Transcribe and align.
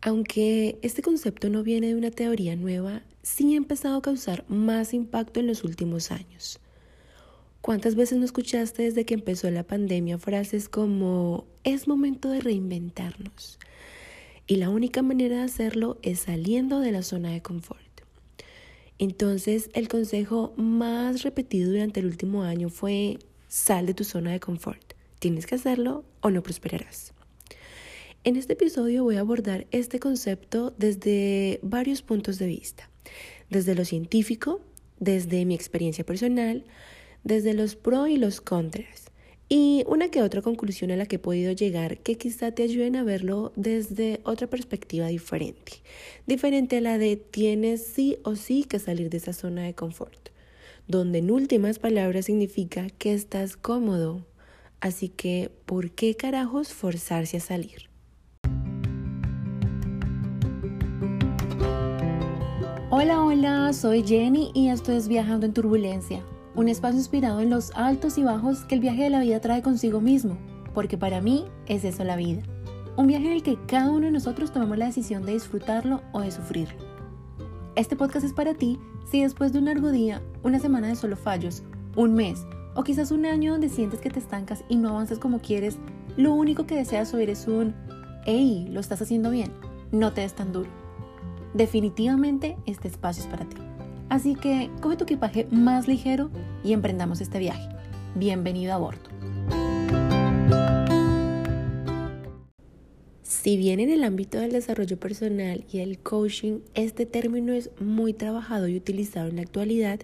Aunque 0.00 0.78
este 0.82 1.02
concepto 1.02 1.50
no 1.50 1.64
viene 1.64 1.88
de 1.88 1.96
una 1.96 2.10
teoría 2.10 2.54
nueva, 2.54 3.02
sí 3.22 3.54
ha 3.54 3.56
empezado 3.56 3.96
a 3.96 4.02
causar 4.02 4.44
más 4.48 4.94
impacto 4.94 5.40
en 5.40 5.48
los 5.48 5.64
últimos 5.64 6.12
años. 6.12 6.60
¿Cuántas 7.60 7.96
veces 7.96 8.18
no 8.18 8.24
escuchaste 8.24 8.84
desde 8.84 9.04
que 9.04 9.14
empezó 9.14 9.50
la 9.50 9.64
pandemia 9.64 10.16
frases 10.18 10.68
como 10.68 11.46
es 11.64 11.88
momento 11.88 12.30
de 12.30 12.40
reinventarnos? 12.40 13.58
Y 14.46 14.56
la 14.56 14.70
única 14.70 15.02
manera 15.02 15.38
de 15.38 15.42
hacerlo 15.42 15.98
es 16.02 16.20
saliendo 16.20 16.78
de 16.78 16.92
la 16.92 17.02
zona 17.02 17.32
de 17.32 17.42
confort. 17.42 17.82
Entonces, 18.98 19.68
el 19.74 19.88
consejo 19.88 20.54
más 20.56 21.22
repetido 21.22 21.70
durante 21.70 22.00
el 22.00 22.06
último 22.06 22.44
año 22.44 22.68
fue 22.68 23.18
sal 23.48 23.86
de 23.86 23.94
tu 23.94 24.04
zona 24.04 24.30
de 24.30 24.40
confort. 24.40 24.94
Tienes 25.18 25.46
que 25.46 25.56
hacerlo 25.56 26.04
o 26.20 26.30
no 26.30 26.42
prosperarás. 26.42 27.12
En 28.28 28.36
este 28.36 28.52
episodio 28.52 29.04
voy 29.04 29.16
a 29.16 29.20
abordar 29.20 29.66
este 29.70 30.00
concepto 30.00 30.74
desde 30.76 31.60
varios 31.62 32.02
puntos 32.02 32.38
de 32.38 32.46
vista, 32.46 32.90
desde 33.48 33.74
lo 33.74 33.86
científico, 33.86 34.60
desde 35.00 35.46
mi 35.46 35.54
experiencia 35.54 36.04
personal, 36.04 36.66
desde 37.24 37.54
los 37.54 37.74
pros 37.74 38.10
y 38.10 38.18
los 38.18 38.42
contras, 38.42 39.06
y 39.48 39.82
una 39.86 40.10
que 40.10 40.20
otra 40.20 40.42
conclusión 40.42 40.90
a 40.90 40.96
la 40.96 41.06
que 41.06 41.16
he 41.16 41.18
podido 41.18 41.52
llegar 41.52 42.00
que 42.00 42.18
quizá 42.18 42.52
te 42.52 42.64
ayuden 42.64 42.96
a 42.96 43.02
verlo 43.02 43.54
desde 43.56 44.20
otra 44.24 44.46
perspectiva 44.46 45.06
diferente, 45.06 45.80
diferente 46.26 46.76
a 46.76 46.80
la 46.82 46.98
de 46.98 47.16
tienes 47.16 47.82
sí 47.82 48.18
o 48.24 48.36
sí 48.36 48.64
que 48.64 48.78
salir 48.78 49.08
de 49.08 49.16
esa 49.16 49.32
zona 49.32 49.62
de 49.62 49.72
confort, 49.72 50.28
donde 50.86 51.20
en 51.20 51.30
últimas 51.30 51.78
palabras 51.78 52.26
significa 52.26 52.88
que 52.98 53.14
estás 53.14 53.56
cómodo, 53.56 54.26
así 54.80 55.08
que 55.08 55.50
¿por 55.64 55.92
qué 55.92 56.14
carajos 56.14 56.74
forzarse 56.74 57.38
a 57.38 57.40
salir? 57.40 57.87
Hola, 63.00 63.22
hola, 63.22 63.72
soy 63.74 64.02
Jenny 64.02 64.50
y 64.54 64.70
esto 64.70 64.90
es 64.90 65.06
Viajando 65.06 65.46
en 65.46 65.52
Turbulencia 65.52 66.20
un 66.56 66.66
espacio 66.66 66.98
inspirado 66.98 67.38
en 67.38 67.48
los 67.48 67.70
altos 67.76 68.18
y 68.18 68.24
bajos 68.24 68.64
que 68.64 68.74
el 68.74 68.80
viaje 68.80 69.04
de 69.04 69.10
la 69.10 69.20
vida 69.20 69.38
trae 69.38 69.62
consigo 69.62 70.00
mismo, 70.00 70.36
porque 70.74 70.98
para 70.98 71.20
mí 71.20 71.44
es 71.66 71.84
eso 71.84 72.02
la 72.02 72.16
vida. 72.16 72.42
Un 72.96 73.06
viaje 73.06 73.26
en 73.26 73.34
el 73.34 73.44
que 73.44 73.56
cada 73.68 73.92
uno 73.92 74.06
de 74.06 74.10
nosotros 74.10 74.50
tomamos 74.50 74.78
la 74.78 74.86
decisión 74.86 75.24
de 75.24 75.34
disfrutarlo 75.34 76.02
o 76.10 76.22
de 76.22 76.32
sufrirlo. 76.32 76.76
Este 77.76 77.94
podcast 77.94 78.26
es 78.26 78.32
para 78.32 78.54
ti 78.54 78.80
si 79.08 79.22
después 79.22 79.52
de 79.52 79.60
un 79.60 79.66
largo 79.66 79.92
día, 79.92 80.20
una 80.42 80.58
semana 80.58 80.88
de 80.88 80.96
solo 80.96 81.14
fallos, 81.14 81.62
un 81.94 82.14
mes 82.14 82.44
o 82.74 82.82
quizás 82.82 83.12
un 83.12 83.26
año 83.26 83.52
donde 83.52 83.68
sientes 83.68 84.00
que 84.00 84.10
te 84.10 84.18
estancas 84.18 84.64
y 84.68 84.74
no 84.74 84.88
avanzas 84.88 85.20
como 85.20 85.38
quieres, 85.38 85.78
lo 86.16 86.32
único 86.32 86.66
que 86.66 86.74
deseas 86.74 87.14
oír 87.14 87.30
es 87.30 87.46
un 87.46 87.76
¡Hey! 88.26 88.66
Lo 88.72 88.80
estás 88.80 89.00
haciendo 89.00 89.30
bien, 89.30 89.52
no 89.92 90.12
te 90.12 90.22
des 90.22 90.34
tan 90.34 90.52
duro. 90.52 90.77
Definitivamente 91.58 92.56
este 92.66 92.86
espacio 92.86 93.24
es 93.24 93.28
para 93.28 93.44
ti. 93.44 93.56
Así 94.08 94.36
que 94.36 94.70
coge 94.80 94.96
tu 94.96 95.02
equipaje 95.02 95.48
más 95.50 95.88
ligero 95.88 96.30
y 96.62 96.72
emprendamos 96.72 97.20
este 97.20 97.40
viaje. 97.40 97.68
Bienvenido 98.14 98.72
a 98.74 98.78
bordo. 98.78 99.10
Si 103.22 103.56
bien 103.56 103.80
en 103.80 103.90
el 103.90 104.04
ámbito 104.04 104.38
del 104.38 104.52
desarrollo 104.52 105.00
personal 105.00 105.64
y 105.72 105.80
el 105.80 105.98
coaching 105.98 106.60
este 106.74 107.06
término 107.06 107.52
es 107.52 107.70
muy 107.80 108.12
trabajado 108.12 108.68
y 108.68 108.76
utilizado 108.76 109.28
en 109.28 109.36
la 109.36 109.42
actualidad, 109.42 109.98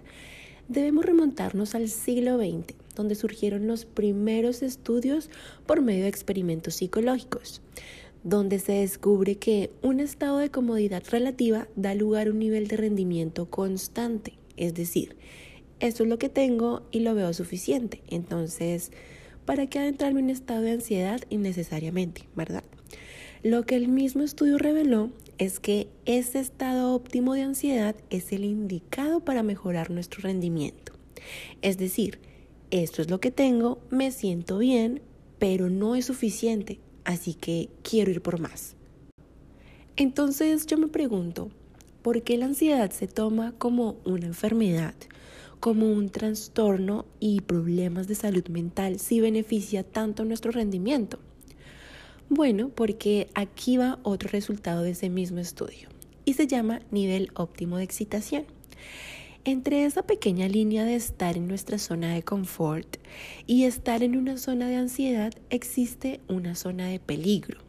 debemos 0.67 1.05
remontarnos 1.05 1.73
al 1.73 1.87
siglo 1.87 2.37
XX, 2.37 2.75
donde 2.97 3.15
surgieron 3.15 3.65
los 3.65 3.85
primeros 3.85 4.61
estudios 4.61 5.29
por 5.65 5.81
medio 5.81 6.03
de 6.03 6.09
experimentos 6.09 6.75
psicológicos 6.75 7.61
donde 8.25 8.57
se 8.57 8.73
descubre 8.73 9.35
que 9.35 9.69
un 9.83 9.99
estado 9.99 10.39
de 10.39 10.49
comodidad 10.49 11.03
relativa 11.11 11.67
da 11.75 11.93
lugar 11.93 12.27
a 12.27 12.31
un 12.31 12.39
nivel 12.39 12.67
de 12.67 12.75
rendimiento 12.75 13.45
constante. 13.51 14.33
Es 14.57 14.73
decir, 14.73 15.15
esto 15.79 16.03
es 16.03 16.09
lo 16.09 16.17
que 16.17 16.27
tengo 16.27 16.81
y 16.91 17.01
lo 17.01 17.13
veo 17.13 17.31
suficiente. 17.33 18.01
Entonces, 18.07 18.91
¿para 19.45 19.67
qué 19.67 19.77
adentrarme 19.77 20.21
en 20.21 20.25
un 20.25 20.31
estado 20.31 20.63
de 20.63 20.71
ansiedad 20.71 21.21
innecesariamente, 21.29 22.27
verdad? 22.35 22.63
Lo 23.43 23.63
que 23.63 23.75
el 23.75 23.89
mismo 23.89 24.23
estudio 24.23 24.57
reveló 24.57 25.11
es 25.37 25.59
que 25.59 25.87
ese 26.05 26.39
estado 26.39 26.95
óptimo 26.95 27.35
de 27.35 27.43
ansiedad 27.43 27.95
es 28.09 28.31
el 28.31 28.43
indicado 28.43 29.19
para 29.19 29.43
mejorar 29.43 29.91
nuestro 29.91 30.23
rendimiento. 30.23 30.93
Es 31.61 31.77
decir, 31.77 32.17
esto 32.71 33.03
es 33.03 33.11
lo 33.11 33.19
que 33.19 33.29
tengo, 33.29 33.77
me 33.91 34.09
siento 34.09 34.57
bien, 34.57 35.03
pero 35.37 35.69
no 35.69 35.95
es 35.95 36.05
suficiente 36.05 36.79
así 37.05 37.33
que 37.33 37.69
quiero 37.83 38.11
ir 38.11 38.21
por 38.21 38.39
más. 38.39 38.75
Entonces 39.95 40.65
yo 40.65 40.77
me 40.77 40.87
pregunto, 40.87 41.49
¿por 42.01 42.21
qué 42.23 42.37
la 42.37 42.45
ansiedad 42.45 42.91
se 42.91 43.07
toma 43.07 43.53
como 43.57 43.95
una 44.03 44.25
enfermedad, 44.25 44.93
como 45.61 45.89
un 45.89 46.09
trastorno 46.09 47.05
y 47.19 47.41
problemas 47.41 48.07
de 48.07 48.15
salud 48.15 48.45
mental 48.49 48.99
si 48.99 49.21
beneficia 49.21 49.83
tanto 49.83 50.25
nuestro 50.25 50.51
rendimiento? 50.51 51.19
Bueno, 52.27 52.69
porque 52.69 53.29
aquí 53.35 53.77
va 53.77 53.99
otro 54.03 54.29
resultado 54.29 54.81
de 54.81 54.91
ese 54.91 55.09
mismo 55.09 55.39
estudio 55.39 55.89
y 56.25 56.33
se 56.33 56.47
llama 56.47 56.81
nivel 56.91 57.29
óptimo 57.35 57.77
de 57.77 57.83
excitación. 57.83 58.45
Entre 59.47 59.85
esa 59.85 60.01
pequeña 60.01 60.47
línea 60.47 60.85
de 60.85 60.95
estar 60.95 61.37
en 61.37 61.47
nuestra 61.47 61.77
zona 61.77 62.15
de 62.15 62.23
confort 62.23 62.97
y 63.45 63.65
estar 63.65 64.01
en 64.01 64.17
una 64.17 64.39
zona 64.39 64.67
de 64.67 64.77
ansiedad 64.77 65.33
existe 65.51 66.19
una 66.27 66.55
zona 66.55 66.87
de 66.87 66.99
peligro. 66.99 67.59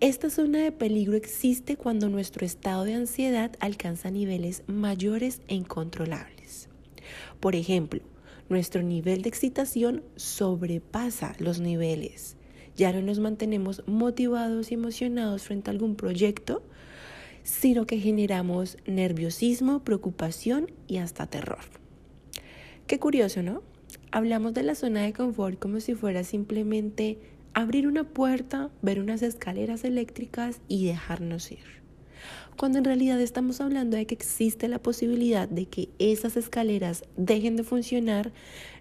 Esta 0.00 0.30
zona 0.30 0.60
de 0.60 0.72
peligro 0.72 1.14
existe 1.14 1.76
cuando 1.76 2.08
nuestro 2.08 2.46
estado 2.46 2.84
de 2.84 2.94
ansiedad 2.94 3.52
alcanza 3.60 4.10
niveles 4.10 4.62
mayores 4.66 5.42
e 5.48 5.56
incontrolables. 5.56 6.70
Por 7.38 7.54
ejemplo, 7.54 8.00
nuestro 8.48 8.82
nivel 8.82 9.20
de 9.20 9.28
excitación 9.28 10.04
sobrepasa 10.16 11.36
los 11.38 11.60
niveles. 11.60 12.38
Ya 12.76 12.94
no 12.94 13.02
nos 13.02 13.18
mantenemos 13.18 13.82
motivados 13.86 14.70
y 14.70 14.74
emocionados 14.74 15.42
frente 15.42 15.68
a 15.68 15.72
algún 15.72 15.96
proyecto, 15.96 16.62
sino 17.48 17.86
que 17.86 17.98
generamos 17.98 18.76
nerviosismo, 18.84 19.82
preocupación 19.82 20.70
y 20.86 20.98
hasta 20.98 21.26
terror. 21.26 21.64
Qué 22.86 22.98
curioso, 22.98 23.42
¿no? 23.42 23.62
Hablamos 24.12 24.52
de 24.52 24.62
la 24.62 24.74
zona 24.74 25.00
de 25.00 25.14
confort 25.14 25.58
como 25.58 25.80
si 25.80 25.94
fuera 25.94 26.24
simplemente 26.24 27.18
abrir 27.54 27.88
una 27.88 28.04
puerta, 28.04 28.70
ver 28.82 29.00
unas 29.00 29.22
escaleras 29.22 29.84
eléctricas 29.84 30.60
y 30.68 30.84
dejarnos 30.86 31.50
ir. 31.50 31.64
Cuando 32.58 32.78
en 32.78 32.84
realidad 32.84 33.18
estamos 33.18 33.62
hablando 33.62 33.96
de 33.96 34.06
que 34.06 34.14
existe 34.14 34.68
la 34.68 34.82
posibilidad 34.82 35.48
de 35.48 35.64
que 35.64 35.88
esas 35.98 36.36
escaleras 36.36 37.02
dejen 37.16 37.56
de 37.56 37.64
funcionar, 37.64 38.30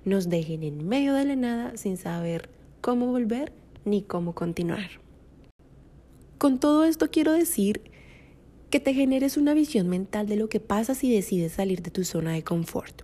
nos 0.04 0.28
dejen 0.28 0.64
en 0.64 0.86
medio 0.90 1.14
de 1.14 1.24
la 1.24 1.38
nada 1.38 1.78
sin 1.78 1.96
saber 1.96 2.50
cómo 2.82 3.08
volver 3.08 3.54
ni 3.86 4.02
cómo 4.02 4.36
continuar. 4.36 4.90
Con 6.38 6.60
todo 6.60 6.84
esto 6.84 7.10
quiero 7.10 7.32
decir 7.32 7.96
que 8.70 8.80
te 8.80 8.94
generes 8.94 9.38
una 9.38 9.54
visión 9.54 9.88
mental 9.88 10.28
de 10.28 10.36
lo 10.36 10.50
que 10.50 10.60
pasa 10.60 10.94
si 10.94 11.14
decides 11.14 11.54
salir 11.54 11.82
de 11.82 11.92
tu 11.92 12.04
zona 12.04 12.34
de 12.34 12.44
confort. 12.44 13.04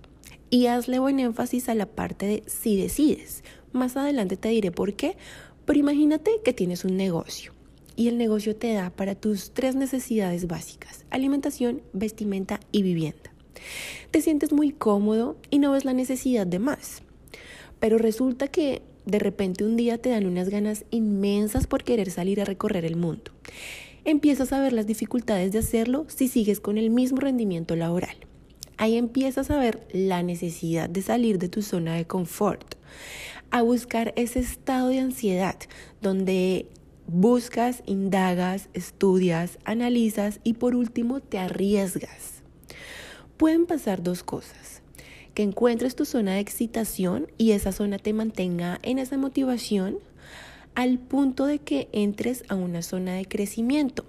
Y 0.50 0.68
hazle 0.68 1.00
buen 1.00 1.20
énfasis 1.20 1.70
a 1.70 1.76
la 1.76 1.86
parte 1.86 2.26
de 2.26 2.44
si 2.48 2.80
decides. 2.80 3.44
Más 3.72 3.96
adelante 3.96 4.38
te 4.38 4.50
diré 4.50 4.72
por 4.72 4.94
qué, 4.94 5.16
pero 5.66 5.80
imagínate 5.80 6.32
que 6.44 6.54
tienes 6.54 6.84
un 6.84 6.98
negocio 6.98 7.54
y 7.96 8.08
el 8.08 8.18
negocio 8.18 8.56
te 8.56 8.74
da 8.74 8.90
para 8.90 9.16
tus 9.16 9.52
tres 9.52 9.76
necesidades 9.76 10.48
básicas, 10.48 11.06
alimentación, 11.10 11.82
vestimenta 11.94 12.60
y 12.72 12.84
vivienda. 12.84 13.34
Te 14.12 14.22
sientes 14.22 14.52
muy 14.52 14.72
cómodo 14.72 15.38
y 15.50 15.60
no 15.60 15.72
ves 15.72 15.86
la 15.86 15.94
necesidad 15.94 16.46
de 16.46 16.60
más. 16.60 17.02
Pero 17.80 17.98
resulta 17.98 18.48
que 18.48 18.82
de 19.06 19.20
repente 19.20 19.64
un 19.64 19.76
día 19.76 19.98
te 19.98 20.10
dan 20.10 20.26
unas 20.26 20.50
ganas 20.50 20.86
inmensas 20.92 21.68
por 21.68 21.84
querer 21.84 22.12
salir 22.12 22.42
a 22.42 22.46
recorrer 22.46 22.86
el 22.86 22.96
mundo 22.96 23.32
empiezas 24.06 24.54
a 24.54 24.60
ver 24.60 24.74
las 24.74 24.88
dificultades 24.88 25.52
de 25.52 25.60
hacerlo 25.60 26.06
si 26.08 26.28
sigues 26.28 26.60
con 26.60 26.78
el 26.78 26.90
mismo 26.90 27.20
rendimiento 27.20 27.76
laboral. 27.76 28.16
Ahí 28.78 28.98
empiezas 28.98 29.52
a 29.52 29.58
ver 29.58 29.88
la 29.92 30.24
necesidad 30.24 30.90
de 30.90 31.02
salir 31.02 31.38
de 31.38 31.50
tu 31.50 31.62
zona 31.62 31.96
de 31.96 32.06
confort, 32.06 32.76
a 33.52 33.62
buscar 33.62 34.14
ese 34.16 34.40
estado 34.40 34.90
de 34.90 35.00
ansiedad 35.00 35.56
donde 36.02 36.68
buscas, 37.08 37.84
indagas, 37.86 38.70
estudias, 38.74 39.60
analizas 39.64 40.40
y 40.44 40.54
por 40.54 40.76
último 40.76 41.20
te 41.20 41.38
arriesgas. 41.38 42.42
Pueden 43.38 43.66
pasar 43.66 44.04
dos 44.04 44.24
cosas. 44.24 44.82
Que 45.34 45.44
encuentres 45.44 45.96
tu 45.96 46.06
zona 46.06 46.34
de 46.34 46.40
excitación 46.40 47.28
y 47.40 47.52
esa 47.52 47.72
zona 47.72 47.98
te 47.98 48.14
mantenga 48.14 48.80
en 48.84 49.00
esa 49.00 49.18
motivación 49.18 49.98
al 50.76 51.00
punto 51.00 51.46
de 51.46 51.60
que 51.60 51.90
entres 51.92 52.44
a 52.50 52.56
una 52.56 52.82
zona 52.82 53.14
de 53.14 53.26
crecimiento, 53.26 54.06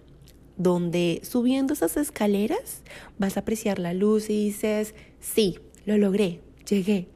donde 0.57 1.21
subiendo 1.23 1.73
esas 1.73 1.97
escaleras 1.97 2.83
vas 3.19 3.37
a 3.37 3.41
apreciar 3.41 3.79
la 3.79 3.93
luz 3.93 4.31
y 4.31 4.45
dices, 4.45 4.95
sí, 5.21 5.59
lo 5.85 5.99
logré, 5.99 6.41
llegué. 6.69 7.09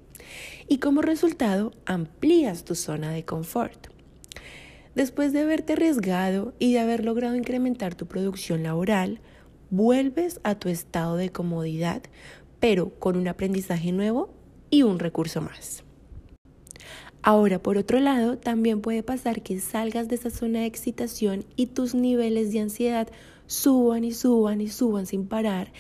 Y 0.69 0.79
como 0.79 1.01
resultado, 1.01 1.73
amplías 1.87 2.65
tu 2.65 2.75
zona 2.75 3.11
de 3.11 3.25
confort. 3.25 3.89
Después 4.95 5.33
de 5.33 5.41
haberte 5.41 5.75
arriesgado 5.75 6.55
y 6.59 6.73
de 6.73 6.81
haber 6.81 7.05
logrado 7.05 7.37
incrementar 7.37 7.95
tu 7.95 8.07
producción 8.07 8.63
laboral, 8.65 9.21
vuelves 9.71 10.41
a 10.43 10.57
tu 10.57 10.69
estado 10.69 11.17
de 11.17 11.31
comodidad, 11.31 12.03
pero 12.61 12.91
con 12.99 13.17
un 13.17 13.29
aprendizaje 13.29 13.93
nuevo 13.93 14.35
y 14.71 14.83
un 14.83 14.99
recurso 14.99 15.41
más. 15.41 15.85
Ahora, 17.31 17.63
por 17.63 17.77
otro 17.77 18.01
lado, 18.01 18.39
también 18.39 18.81
puede 18.81 19.03
pasar 19.03 19.43
que 19.43 19.61
salgas 19.61 20.09
de 20.09 20.15
esa 20.15 20.31
zona 20.31 20.61
de 20.61 20.65
excitación 20.65 21.45
y 21.57 21.67
tus 21.67 21.95
niveles 21.95 22.53
de 22.53 22.61
ansiedad 22.61 23.07
suban 23.47 24.03
y 24.05 24.13
suban 24.13 24.63
y 24.63 24.69
suban 24.69 25.05
sin 25.05 25.27
parar 25.27 25.71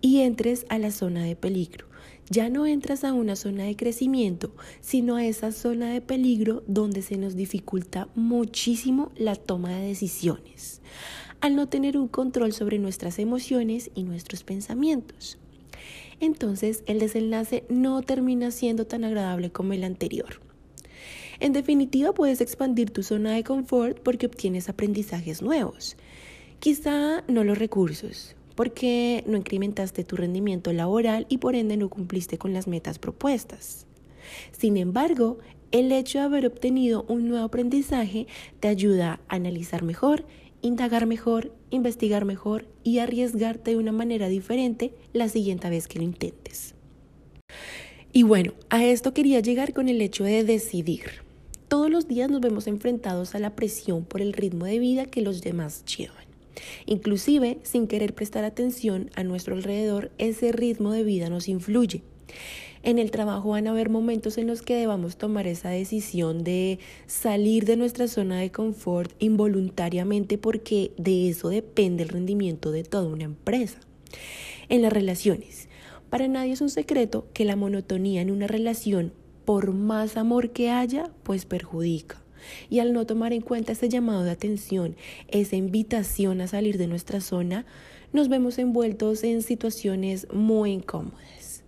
y 0.00 0.20
entres 0.20 0.64
a 0.70 0.78
la 0.78 0.90
zona 0.90 1.22
de 1.22 1.36
peligro. 1.36 1.88
Ya 2.30 2.48
no 2.48 2.64
entras 2.64 3.04
a 3.04 3.12
una 3.12 3.36
zona 3.36 3.64
de 3.64 3.76
crecimiento, 3.76 4.54
sino 4.80 5.16
a 5.16 5.26
esa 5.26 5.52
zona 5.52 5.90
de 5.90 6.00
peligro 6.00 6.62
donde 6.68 7.02
se 7.02 7.18
nos 7.18 7.36
dificulta 7.36 8.08
muchísimo 8.14 9.12
la 9.14 9.36
toma 9.36 9.76
de 9.76 9.86
decisiones, 9.86 10.80
al 11.42 11.54
no 11.54 11.68
tener 11.68 11.98
un 11.98 12.08
control 12.08 12.54
sobre 12.54 12.78
nuestras 12.78 13.18
emociones 13.18 13.90
y 13.94 14.04
nuestros 14.04 14.42
pensamientos. 14.42 15.36
Entonces 16.20 16.82
el 16.86 16.98
desenlace 16.98 17.64
no 17.68 18.00
termina 18.00 18.50
siendo 18.50 18.86
tan 18.86 19.04
agradable 19.04 19.50
como 19.50 19.74
el 19.74 19.84
anterior. 19.84 20.40
En 21.40 21.52
definitiva, 21.52 22.12
puedes 22.12 22.40
expandir 22.40 22.90
tu 22.90 23.02
zona 23.02 23.32
de 23.32 23.44
confort 23.44 23.98
porque 24.00 24.26
obtienes 24.26 24.68
aprendizajes 24.68 25.42
nuevos. 25.42 25.96
Quizá 26.60 27.22
no 27.28 27.44
los 27.44 27.58
recursos, 27.58 28.36
porque 28.54 29.24
no 29.26 29.36
incrementaste 29.36 30.04
tu 30.04 30.16
rendimiento 30.16 30.72
laboral 30.72 31.26
y 31.28 31.38
por 31.38 31.56
ende 31.56 31.76
no 31.76 31.88
cumpliste 31.88 32.38
con 32.38 32.52
las 32.52 32.66
metas 32.66 32.98
propuestas. 32.98 33.86
Sin 34.52 34.76
embargo, 34.76 35.38
el 35.72 35.90
hecho 35.92 36.18
de 36.18 36.24
haber 36.24 36.46
obtenido 36.46 37.04
un 37.08 37.28
nuevo 37.28 37.44
aprendizaje 37.44 38.26
te 38.60 38.68
ayuda 38.68 39.20
a 39.28 39.34
analizar 39.34 39.82
mejor, 39.82 40.24
indagar 40.62 41.06
mejor, 41.06 41.52
investigar 41.70 42.24
mejor 42.24 42.66
y 42.84 42.98
arriesgarte 42.98 43.72
de 43.72 43.76
una 43.76 43.92
manera 43.92 44.28
diferente 44.28 44.94
la 45.12 45.28
siguiente 45.28 45.68
vez 45.68 45.88
que 45.88 45.98
lo 45.98 46.04
intentes. 46.04 46.74
Y 48.12 48.22
bueno, 48.22 48.54
a 48.70 48.84
esto 48.84 49.12
quería 49.12 49.40
llegar 49.40 49.74
con 49.74 49.88
el 49.88 50.00
hecho 50.00 50.22
de 50.22 50.44
decidir. 50.44 51.23
Todos 51.74 51.90
los 51.90 52.06
días 52.06 52.30
nos 52.30 52.40
vemos 52.40 52.68
enfrentados 52.68 53.34
a 53.34 53.40
la 53.40 53.56
presión 53.56 54.04
por 54.04 54.22
el 54.22 54.32
ritmo 54.32 54.64
de 54.64 54.78
vida 54.78 55.06
que 55.06 55.22
los 55.22 55.42
demás 55.42 55.84
llevan. 55.84 56.24
Inclusive, 56.86 57.58
sin 57.64 57.88
querer 57.88 58.14
prestar 58.14 58.44
atención 58.44 59.10
a 59.16 59.24
nuestro 59.24 59.56
alrededor, 59.56 60.12
ese 60.18 60.52
ritmo 60.52 60.92
de 60.92 61.02
vida 61.02 61.30
nos 61.30 61.48
influye. 61.48 62.02
En 62.84 63.00
el 63.00 63.10
trabajo 63.10 63.48
van 63.48 63.66
a 63.66 63.70
haber 63.70 63.90
momentos 63.90 64.38
en 64.38 64.46
los 64.46 64.62
que 64.62 64.76
debamos 64.76 65.16
tomar 65.16 65.48
esa 65.48 65.70
decisión 65.70 66.44
de 66.44 66.78
salir 67.08 67.64
de 67.64 67.76
nuestra 67.76 68.06
zona 68.06 68.38
de 68.38 68.52
confort 68.52 69.10
involuntariamente 69.18 70.38
porque 70.38 70.92
de 70.96 71.28
eso 71.28 71.48
depende 71.48 72.04
el 72.04 72.08
rendimiento 72.08 72.70
de 72.70 72.84
toda 72.84 73.08
una 73.08 73.24
empresa. 73.24 73.80
En 74.68 74.80
las 74.80 74.92
relaciones, 74.92 75.68
para 76.08 76.28
nadie 76.28 76.52
es 76.52 76.60
un 76.60 76.70
secreto 76.70 77.26
que 77.32 77.44
la 77.44 77.56
monotonía 77.56 78.22
en 78.22 78.30
una 78.30 78.46
relación, 78.46 79.12
por 79.44 79.72
más 79.72 80.16
amor 80.16 80.50
que 80.50 80.70
haya, 80.70 81.10
pues 81.22 81.44
perjudica. 81.44 82.20
Y 82.68 82.80
al 82.80 82.92
no 82.92 83.06
tomar 83.06 83.32
en 83.32 83.40
cuenta 83.40 83.72
ese 83.72 83.88
llamado 83.88 84.22
de 84.22 84.30
atención, 84.30 84.96
esa 85.28 85.56
invitación 85.56 86.40
a 86.40 86.46
salir 86.46 86.78
de 86.78 86.86
nuestra 86.86 87.20
zona, 87.20 87.64
nos 88.12 88.28
vemos 88.28 88.58
envueltos 88.58 89.24
en 89.24 89.42
situaciones 89.42 90.26
muy 90.32 90.72
incómodas. 90.72 91.62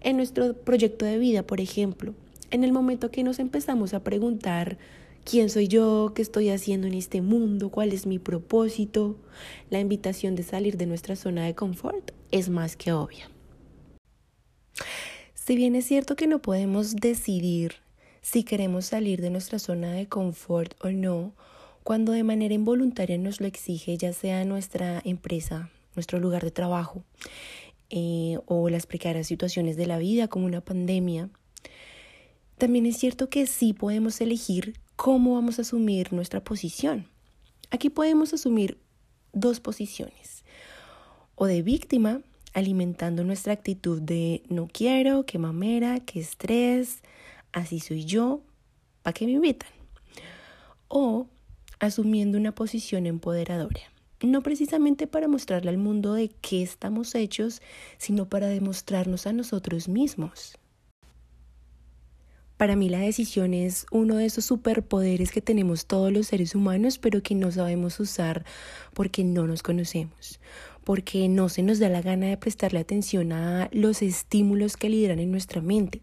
En 0.00 0.16
nuestro 0.16 0.54
proyecto 0.54 1.04
de 1.04 1.18
vida, 1.18 1.42
por 1.42 1.60
ejemplo, 1.60 2.14
en 2.50 2.62
el 2.62 2.72
momento 2.72 3.10
que 3.10 3.24
nos 3.24 3.38
empezamos 3.38 3.94
a 3.94 4.04
preguntar 4.04 4.78
quién 5.24 5.48
soy 5.48 5.66
yo, 5.66 6.12
qué 6.14 6.22
estoy 6.22 6.50
haciendo 6.50 6.86
en 6.86 6.94
este 6.94 7.22
mundo, 7.22 7.70
cuál 7.70 7.92
es 7.92 8.06
mi 8.06 8.18
propósito, 8.18 9.16
la 9.70 9.80
invitación 9.80 10.34
de 10.36 10.42
salir 10.42 10.76
de 10.76 10.86
nuestra 10.86 11.16
zona 11.16 11.44
de 11.46 11.54
confort 11.54 12.12
es 12.30 12.50
más 12.50 12.76
que 12.76 12.92
obvia. 12.92 13.30
Si 15.44 15.56
bien 15.56 15.76
es 15.76 15.84
cierto 15.84 16.16
que 16.16 16.26
no 16.26 16.38
podemos 16.38 16.96
decidir 16.96 17.74
si 18.22 18.44
queremos 18.44 18.86
salir 18.86 19.20
de 19.20 19.28
nuestra 19.28 19.58
zona 19.58 19.92
de 19.92 20.08
confort 20.08 20.72
o 20.82 20.88
no, 20.88 21.34
cuando 21.82 22.12
de 22.12 22.24
manera 22.24 22.54
involuntaria 22.54 23.18
nos 23.18 23.42
lo 23.42 23.46
exige, 23.46 23.98
ya 23.98 24.14
sea 24.14 24.46
nuestra 24.46 25.02
empresa, 25.04 25.68
nuestro 25.96 26.18
lugar 26.18 26.44
de 26.44 26.50
trabajo 26.50 27.04
eh, 27.90 28.38
o 28.46 28.70
las 28.70 28.86
precarias 28.86 29.26
situaciones 29.26 29.76
de 29.76 29.86
la 29.86 29.98
vida 29.98 30.28
como 30.28 30.46
una 30.46 30.62
pandemia. 30.62 31.28
También 32.56 32.86
es 32.86 32.96
cierto 32.96 33.28
que 33.28 33.46
sí 33.46 33.74
podemos 33.74 34.22
elegir 34.22 34.80
cómo 34.96 35.34
vamos 35.34 35.58
a 35.58 35.62
asumir 35.62 36.14
nuestra 36.14 36.42
posición. 36.42 37.06
Aquí 37.70 37.90
podemos 37.90 38.32
asumir 38.32 38.78
dos 39.34 39.60
posiciones, 39.60 40.42
o 41.34 41.44
de 41.44 41.60
víctima, 41.60 42.22
alimentando 42.54 43.24
nuestra 43.24 43.52
actitud 43.52 44.00
de 44.00 44.42
no 44.48 44.68
quiero, 44.72 45.26
qué 45.26 45.38
mamera, 45.38 46.00
qué 46.00 46.20
estrés, 46.20 47.02
así 47.52 47.80
soy 47.80 48.04
yo, 48.04 48.40
¿para 49.02 49.12
qué 49.12 49.26
me 49.26 49.32
invitan? 49.32 49.70
O 50.88 51.26
asumiendo 51.80 52.38
una 52.38 52.54
posición 52.54 53.06
empoderadora, 53.06 53.80
no 54.22 54.42
precisamente 54.42 55.06
para 55.06 55.28
mostrarle 55.28 55.70
al 55.70 55.78
mundo 55.78 56.14
de 56.14 56.28
qué 56.28 56.62
estamos 56.62 57.14
hechos, 57.14 57.60
sino 57.98 58.28
para 58.28 58.46
demostrarnos 58.46 59.26
a 59.26 59.32
nosotros 59.32 59.88
mismos. 59.88 60.56
Para 62.56 62.76
mí 62.76 62.88
la 62.88 63.00
decisión 63.00 63.52
es 63.52 63.84
uno 63.90 64.16
de 64.16 64.26
esos 64.26 64.44
superpoderes 64.44 65.32
que 65.32 65.40
tenemos 65.40 65.86
todos 65.86 66.12
los 66.12 66.28
seres 66.28 66.54
humanos, 66.54 66.98
pero 66.98 67.20
que 67.20 67.34
no 67.34 67.50
sabemos 67.50 67.98
usar 67.98 68.44
porque 68.92 69.24
no 69.24 69.48
nos 69.48 69.64
conocemos, 69.64 70.38
porque 70.84 71.28
no 71.28 71.48
se 71.48 71.62
nos 71.62 71.78
da 71.78 71.88
la 71.88 72.02
gana 72.02 72.26
de 72.26 72.36
prestarle 72.36 72.78
atención 72.78 73.32
a 73.32 73.68
los 73.72 74.02
estímulos 74.02 74.76
que 74.76 74.90
lideran 74.90 75.18
en 75.18 75.30
nuestra 75.30 75.60
mente. 75.60 76.02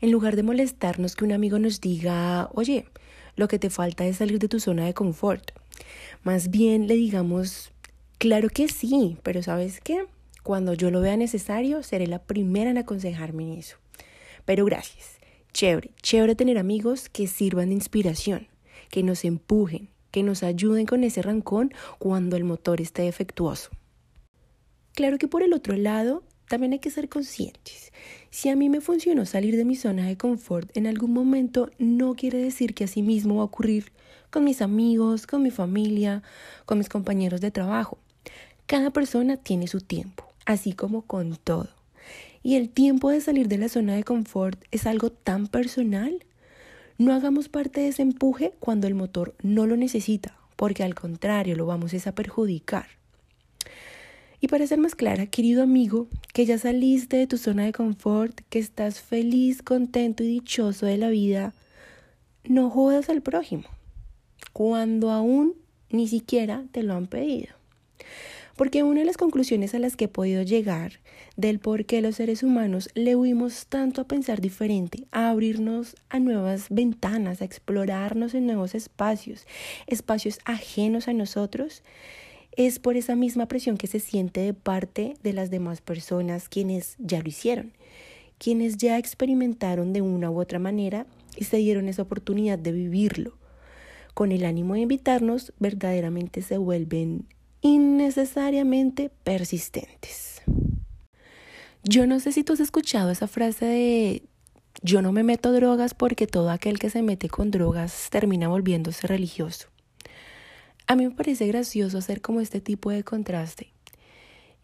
En 0.00 0.10
lugar 0.10 0.36
de 0.36 0.42
molestarnos 0.42 1.14
que 1.16 1.24
un 1.24 1.32
amigo 1.32 1.58
nos 1.58 1.80
diga, 1.80 2.50
oye, 2.54 2.86
lo 3.36 3.48
que 3.48 3.58
te 3.58 3.70
falta 3.70 4.04
es 4.04 4.18
salir 4.18 4.38
de 4.38 4.48
tu 4.48 4.60
zona 4.60 4.84
de 4.84 4.94
confort, 4.94 5.52
más 6.22 6.50
bien 6.50 6.86
le 6.88 6.94
digamos, 6.94 7.72
claro 8.18 8.48
que 8.48 8.68
sí, 8.68 9.16
pero 9.22 9.42
¿sabes 9.42 9.80
qué? 9.80 10.06
Cuando 10.42 10.74
yo 10.74 10.90
lo 10.90 11.00
vea 11.00 11.16
necesario, 11.16 11.82
seré 11.82 12.06
la 12.06 12.22
primera 12.22 12.70
en 12.70 12.78
aconsejarme 12.78 13.44
en 13.44 13.58
eso. 13.58 13.76
Pero 14.44 14.64
gracias. 14.64 15.18
Chévere, 15.52 15.92
chévere 16.02 16.34
tener 16.34 16.58
amigos 16.58 17.08
que 17.08 17.26
sirvan 17.26 17.68
de 17.68 17.74
inspiración, 17.74 18.48
que 18.90 19.02
nos 19.02 19.24
empujen, 19.24 19.88
que 20.10 20.22
nos 20.22 20.42
ayuden 20.42 20.84
con 20.84 21.04
ese 21.04 21.22
rancón 21.22 21.72
cuando 21.98 22.36
el 22.36 22.44
motor 22.44 22.80
esté 22.80 23.02
defectuoso. 23.02 23.70
Claro 24.94 25.18
que 25.18 25.26
por 25.26 25.42
el 25.42 25.52
otro 25.52 25.76
lado, 25.76 26.22
también 26.48 26.72
hay 26.72 26.78
que 26.78 26.90
ser 26.90 27.08
conscientes. 27.08 27.92
Si 28.30 28.48
a 28.48 28.54
mí 28.54 28.68
me 28.68 28.80
funcionó 28.80 29.26
salir 29.26 29.56
de 29.56 29.64
mi 29.64 29.74
zona 29.74 30.06
de 30.06 30.16
confort 30.16 30.70
en 30.76 30.86
algún 30.86 31.12
momento, 31.12 31.70
no 31.78 32.14
quiere 32.14 32.38
decir 32.38 32.74
que 32.74 32.84
así 32.84 33.02
mismo 33.02 33.36
va 33.36 33.42
a 33.42 33.46
ocurrir 33.46 33.92
con 34.30 34.44
mis 34.44 34.62
amigos, 34.62 35.26
con 35.26 35.42
mi 35.42 35.50
familia, 35.50 36.22
con 36.64 36.78
mis 36.78 36.88
compañeros 36.88 37.40
de 37.40 37.50
trabajo. 37.50 37.98
Cada 38.66 38.90
persona 38.90 39.36
tiene 39.36 39.66
su 39.66 39.80
tiempo, 39.80 40.28
así 40.46 40.72
como 40.74 41.02
con 41.02 41.36
todo. 41.36 41.70
Y 42.44 42.54
el 42.54 42.68
tiempo 42.68 43.10
de 43.10 43.20
salir 43.20 43.48
de 43.48 43.58
la 43.58 43.68
zona 43.68 43.94
de 43.94 44.04
confort 44.04 44.62
es 44.70 44.86
algo 44.86 45.10
tan 45.10 45.48
personal. 45.48 46.24
No 46.98 47.12
hagamos 47.12 47.48
parte 47.48 47.80
de 47.80 47.88
ese 47.88 48.02
empuje 48.02 48.52
cuando 48.60 48.86
el 48.86 48.94
motor 48.94 49.34
no 49.42 49.66
lo 49.66 49.76
necesita, 49.76 50.36
porque 50.54 50.84
al 50.84 50.94
contrario 50.94 51.56
lo 51.56 51.66
vamos 51.66 51.94
a 52.06 52.14
perjudicar. 52.14 52.86
Y 54.44 54.46
para 54.46 54.66
ser 54.66 54.78
más 54.78 54.94
clara, 54.94 55.24
querido 55.24 55.62
amigo, 55.62 56.06
que 56.34 56.44
ya 56.44 56.58
saliste 56.58 57.16
de 57.16 57.26
tu 57.26 57.38
zona 57.38 57.64
de 57.64 57.72
confort, 57.72 58.42
que 58.50 58.58
estás 58.58 59.00
feliz, 59.00 59.62
contento 59.62 60.22
y 60.22 60.26
dichoso 60.26 60.84
de 60.84 60.98
la 60.98 61.08
vida, 61.08 61.54
no 62.44 62.68
jodas 62.68 63.08
al 63.08 63.22
prójimo 63.22 63.64
cuando 64.52 65.10
aún 65.10 65.54
ni 65.88 66.08
siquiera 66.08 66.64
te 66.72 66.82
lo 66.82 66.92
han 66.92 67.06
pedido. 67.06 67.54
Porque 68.54 68.82
una 68.82 69.00
de 69.00 69.06
las 69.06 69.16
conclusiones 69.16 69.74
a 69.74 69.78
las 69.78 69.96
que 69.96 70.04
he 70.04 70.08
podido 70.08 70.42
llegar 70.42 71.00
del 71.38 71.58
por 71.58 71.86
qué 71.86 72.02
los 72.02 72.16
seres 72.16 72.42
humanos 72.42 72.90
le 72.94 73.16
huimos 73.16 73.64
tanto 73.68 74.02
a 74.02 74.06
pensar 74.06 74.42
diferente, 74.42 75.06
a 75.10 75.30
abrirnos 75.30 75.96
a 76.10 76.18
nuevas 76.18 76.66
ventanas, 76.68 77.40
a 77.40 77.46
explorarnos 77.46 78.34
en 78.34 78.44
nuevos 78.44 78.74
espacios, 78.74 79.46
espacios 79.86 80.38
ajenos 80.44 81.08
a 81.08 81.14
nosotros, 81.14 81.82
es 82.56 82.78
por 82.78 82.96
esa 82.96 83.16
misma 83.16 83.46
presión 83.46 83.76
que 83.76 83.86
se 83.86 84.00
siente 84.00 84.40
de 84.40 84.54
parte 84.54 85.14
de 85.22 85.32
las 85.32 85.50
demás 85.50 85.80
personas 85.80 86.48
quienes 86.48 86.96
ya 86.98 87.20
lo 87.20 87.28
hicieron, 87.28 87.72
quienes 88.38 88.76
ya 88.76 88.98
experimentaron 88.98 89.92
de 89.92 90.02
una 90.02 90.30
u 90.30 90.40
otra 90.40 90.58
manera 90.58 91.06
y 91.36 91.44
se 91.44 91.56
dieron 91.58 91.88
esa 91.88 92.02
oportunidad 92.02 92.58
de 92.58 92.72
vivirlo. 92.72 93.36
Con 94.14 94.30
el 94.30 94.44
ánimo 94.44 94.74
de 94.74 94.80
invitarnos, 94.80 95.52
verdaderamente 95.58 96.42
se 96.42 96.56
vuelven 96.56 97.26
innecesariamente 97.62 99.10
persistentes. 99.24 100.42
Yo 101.82 102.06
no 102.06 102.20
sé 102.20 102.32
si 102.32 102.44
tú 102.44 102.52
has 102.52 102.60
escuchado 102.60 103.10
esa 103.10 103.26
frase 103.26 103.66
de 103.66 104.22
yo 104.82 105.02
no 105.02 105.12
me 105.12 105.22
meto 105.22 105.52
drogas 105.52 105.94
porque 105.94 106.26
todo 106.26 106.50
aquel 106.50 106.78
que 106.78 106.90
se 106.90 107.02
mete 107.02 107.28
con 107.28 107.50
drogas 107.50 108.08
termina 108.10 108.48
volviéndose 108.48 109.06
religioso. 109.06 109.73
A 110.86 110.96
mí 110.96 111.04
me 111.04 111.14
parece 111.14 111.46
gracioso 111.46 111.96
hacer 111.96 112.20
como 112.20 112.40
este 112.40 112.60
tipo 112.60 112.90
de 112.90 113.04
contraste 113.04 113.72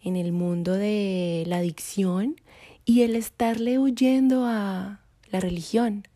en 0.03 0.17
el 0.17 0.33
mundo 0.33 0.75
de 0.75 1.45
la 1.47 1.59
adicción 1.59 2.37
y 2.85 3.03
el 3.03 3.17
estarle 3.17 3.79
huyendo 3.79 4.45
a 4.45 5.01
la 5.31 5.41
religión, 5.41 6.07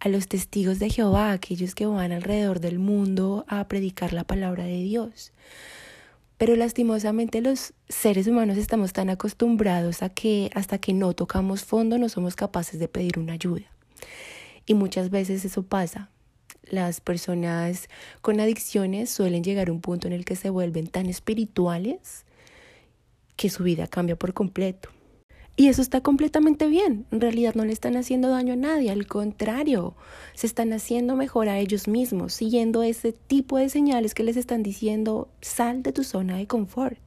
a 0.00 0.08
los 0.08 0.26
testigos 0.26 0.80
de 0.80 0.90
Jehová, 0.90 1.30
aquellos 1.30 1.76
que 1.76 1.86
van 1.86 2.10
alrededor 2.10 2.58
del 2.58 2.80
mundo 2.80 3.44
a 3.46 3.68
predicar 3.68 4.12
la 4.12 4.24
palabra 4.24 4.64
de 4.64 4.82
Dios. 4.82 5.32
Pero 6.36 6.56
lastimosamente 6.56 7.40
los 7.40 7.74
seres 7.88 8.26
humanos 8.26 8.56
estamos 8.56 8.92
tan 8.92 9.08
acostumbrados 9.08 10.02
a 10.02 10.08
que 10.08 10.50
hasta 10.54 10.78
que 10.78 10.92
no 10.92 11.12
tocamos 11.12 11.64
fondo 11.64 11.96
no 11.96 12.08
somos 12.08 12.34
capaces 12.34 12.80
de 12.80 12.88
pedir 12.88 13.20
una 13.20 13.34
ayuda. 13.34 13.66
Y 14.66 14.74
muchas 14.74 15.10
veces 15.10 15.44
eso 15.44 15.62
pasa. 15.62 16.10
Las 16.70 17.00
personas 17.00 17.88
con 18.22 18.40
adicciones 18.40 19.10
suelen 19.10 19.44
llegar 19.44 19.68
a 19.68 19.72
un 19.72 19.80
punto 19.80 20.06
en 20.06 20.12
el 20.12 20.24
que 20.24 20.36
se 20.36 20.50
vuelven 20.50 20.86
tan 20.86 21.06
espirituales 21.06 22.24
que 23.36 23.50
su 23.50 23.62
vida 23.62 23.86
cambia 23.86 24.16
por 24.16 24.32
completo. 24.32 24.90
Y 25.56 25.68
eso 25.68 25.82
está 25.82 26.00
completamente 26.00 26.66
bien. 26.66 27.06
En 27.12 27.20
realidad 27.20 27.54
no 27.54 27.64
le 27.64 27.72
están 27.72 27.96
haciendo 27.96 28.28
daño 28.28 28.54
a 28.54 28.56
nadie, 28.56 28.90
al 28.90 29.06
contrario, 29.06 29.94
se 30.34 30.48
están 30.48 30.72
haciendo 30.72 31.14
mejor 31.14 31.48
a 31.48 31.58
ellos 31.58 31.86
mismos, 31.86 32.34
siguiendo 32.34 32.82
ese 32.82 33.12
tipo 33.12 33.58
de 33.58 33.68
señales 33.68 34.14
que 34.14 34.24
les 34.24 34.36
están 34.36 34.64
diciendo, 34.64 35.28
sal 35.40 35.84
de 35.84 35.92
tu 35.92 36.02
zona 36.02 36.36
de 36.38 36.48
confort. 36.48 36.98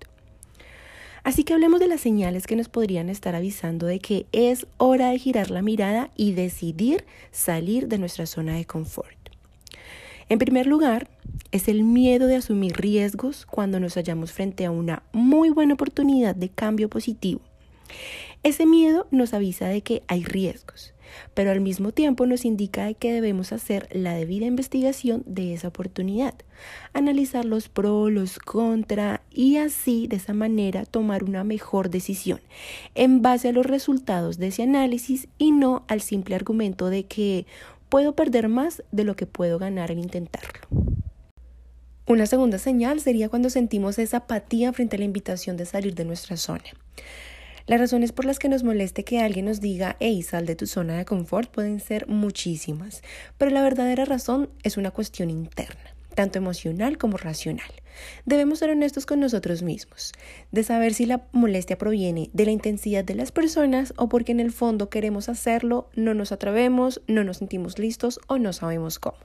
Así 1.28 1.44
que 1.44 1.54
hablemos 1.54 1.82
de 1.82 1.88
las 1.88 2.00
señales 2.00 2.48
que 2.48 2.56
nos 2.56 2.70
podrían 2.70 3.10
estar 3.10 3.36
avisando 3.36 3.86
de 3.86 4.00
que 4.00 4.28
es 4.32 4.66
hora 4.78 5.10
de 5.10 5.20
girar 5.20 5.52
la 5.52 5.62
mirada 5.62 6.10
y 6.16 6.32
decidir 6.32 7.06
salir 7.32 7.90
de 7.90 7.98
nuestra 7.98 8.26
zona 8.26 8.56
de 8.56 8.64
confort. 8.64 9.17
En 10.30 10.40
primer 10.40 10.68
lugar, 10.68 11.08
es 11.52 11.70
el 11.70 11.84
miedo 11.84 12.28
de 12.28 12.36
asumir 12.36 12.76
riesgos 12.76 13.46
cuando 13.46 13.80
nos 13.80 13.96
hallamos 13.96 14.34
frente 14.34 14.66
a 14.66 14.72
una 14.72 15.04
muy 15.14 15.50
buena 15.50 15.76
oportunidad 15.76 16.36
de 16.36 16.50
cambio 16.50 16.90
positivo. 16.90 17.42
Ese 18.44 18.66
miedo 18.66 19.08
nos 19.10 19.34
avisa 19.34 19.68
de 19.68 19.82
que 19.82 20.04
hay 20.08 20.24
riesgos, 20.24 20.94
pero 21.34 21.52
al 21.52 21.62
mismo 21.62 21.92
tiempo 21.94 22.26
nos 22.26 22.44
indica 22.46 22.86
de 22.86 22.96
que 22.96 23.14
debemos 23.14 23.54
hacer 23.54 23.88
la 23.92 24.14
debida 24.14 24.46
investigación 24.46 25.24
de 25.26 25.54
esa 25.54 25.70
oportunidad, 25.70 26.36
analizar 26.94 27.46
los 27.46 27.70
pros, 27.70 28.12
los 28.12 28.40
contra 28.40 29.22
y 29.32 29.58
así 29.58 30.08
de 30.08 30.18
esa 30.18 30.34
manera 30.34 30.86
tomar 30.86 31.24
una 31.24 31.44
mejor 31.44 31.90
decisión 31.90 32.42
en 32.96 33.22
base 33.22 33.50
a 33.50 33.54
los 33.54 33.66
resultados 33.66 34.38
de 34.38 34.48
ese 34.48 34.64
análisis 34.64 35.28
y 35.38 35.52
no 35.52 35.84
al 35.88 36.02
simple 36.02 36.36
argumento 36.36 36.90
de 36.90 37.06
que 37.06 37.46
puedo 37.90 38.16
perder 38.16 38.50
más 38.50 38.84
de 38.92 39.04
lo 39.04 39.16
que 39.16 39.26
puedo 39.26 39.60
ganar 39.60 39.92
al 39.92 40.00
intentarlo. 40.00 40.68
Una 42.06 42.26
segunda 42.26 42.58
señal 42.58 43.02
sería 43.02 43.28
cuando 43.28 43.50
sentimos 43.50 44.00
esa 44.00 44.18
apatía 44.18 44.72
frente 44.72 44.96
a 44.96 45.00
la 45.00 45.06
invitación 45.06 45.58
de 45.58 45.66
salir 45.66 45.94
de 45.94 46.06
nuestra 46.06 46.38
zona. 46.38 46.64
Las 47.66 47.82
razones 47.82 48.14
por 48.14 48.24
las 48.24 48.40
que 48.40 48.48
nos 48.48 48.64
moleste 48.64 49.04
que 49.04 49.20
alguien 49.20 49.46
nos 49.46 49.60
diga, 49.60 49.98
hey, 50.00 50.22
sal 50.24 50.46
de 50.46 50.56
tu 50.56 50.68
zona 50.68 50.98
de 50.98 51.04
confort 51.04 51.52
pueden 51.52 51.82
ser 51.82 52.08
muchísimas, 52.08 53.02
pero 53.38 53.52
la 53.52 53.62
verdadera 53.62 54.06
razón 54.06 54.50
es 54.64 54.78
una 54.78 54.92
cuestión 54.92 55.30
interna, 55.30 55.97
tanto 56.18 56.40
emocional 56.40 56.98
como 56.98 57.16
racional. 57.16 57.70
Debemos 58.26 58.58
ser 58.58 58.72
honestos 58.72 59.06
con 59.06 59.20
nosotros 59.20 59.62
mismos, 59.62 60.14
de 60.52 60.64
saber 60.64 60.96
si 60.96 61.06
la 61.06 61.28
molestia 61.32 61.78
proviene 61.78 62.32
de 62.34 62.46
la 62.46 62.52
intensidad 62.52 63.04
de 63.04 63.14
las 63.14 63.32
personas 63.32 63.94
o 63.98 64.10
porque 64.10 64.32
en 64.32 64.40
el 64.40 64.52
fondo 64.52 64.90
queremos 64.90 65.30
hacerlo, 65.30 65.92
no 65.96 66.16
nos 66.16 66.32
atrevemos, 66.32 67.04
no 67.06 67.24
nos 67.24 67.38
sentimos 67.38 67.78
listos 67.78 68.20
o 68.26 68.40
no 68.40 68.52
sabemos 68.52 68.98
cómo. 68.98 69.20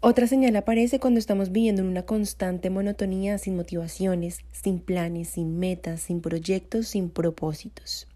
Otra 0.00 0.26
señal 0.26 0.56
aparece 0.56 1.00
cuando 1.00 1.20
estamos 1.20 1.52
viviendo 1.52 1.82
en 1.82 1.88
una 1.88 2.06
constante 2.06 2.70
monotonía 2.70 3.36
sin 3.36 3.54
motivaciones, 3.54 4.38
sin 4.52 4.78
planes, 4.78 5.28
sin 5.28 5.58
metas, 5.58 6.00
sin 6.00 6.22
proyectos, 6.22 6.88
sin 6.88 7.10
propósitos. 7.10 8.09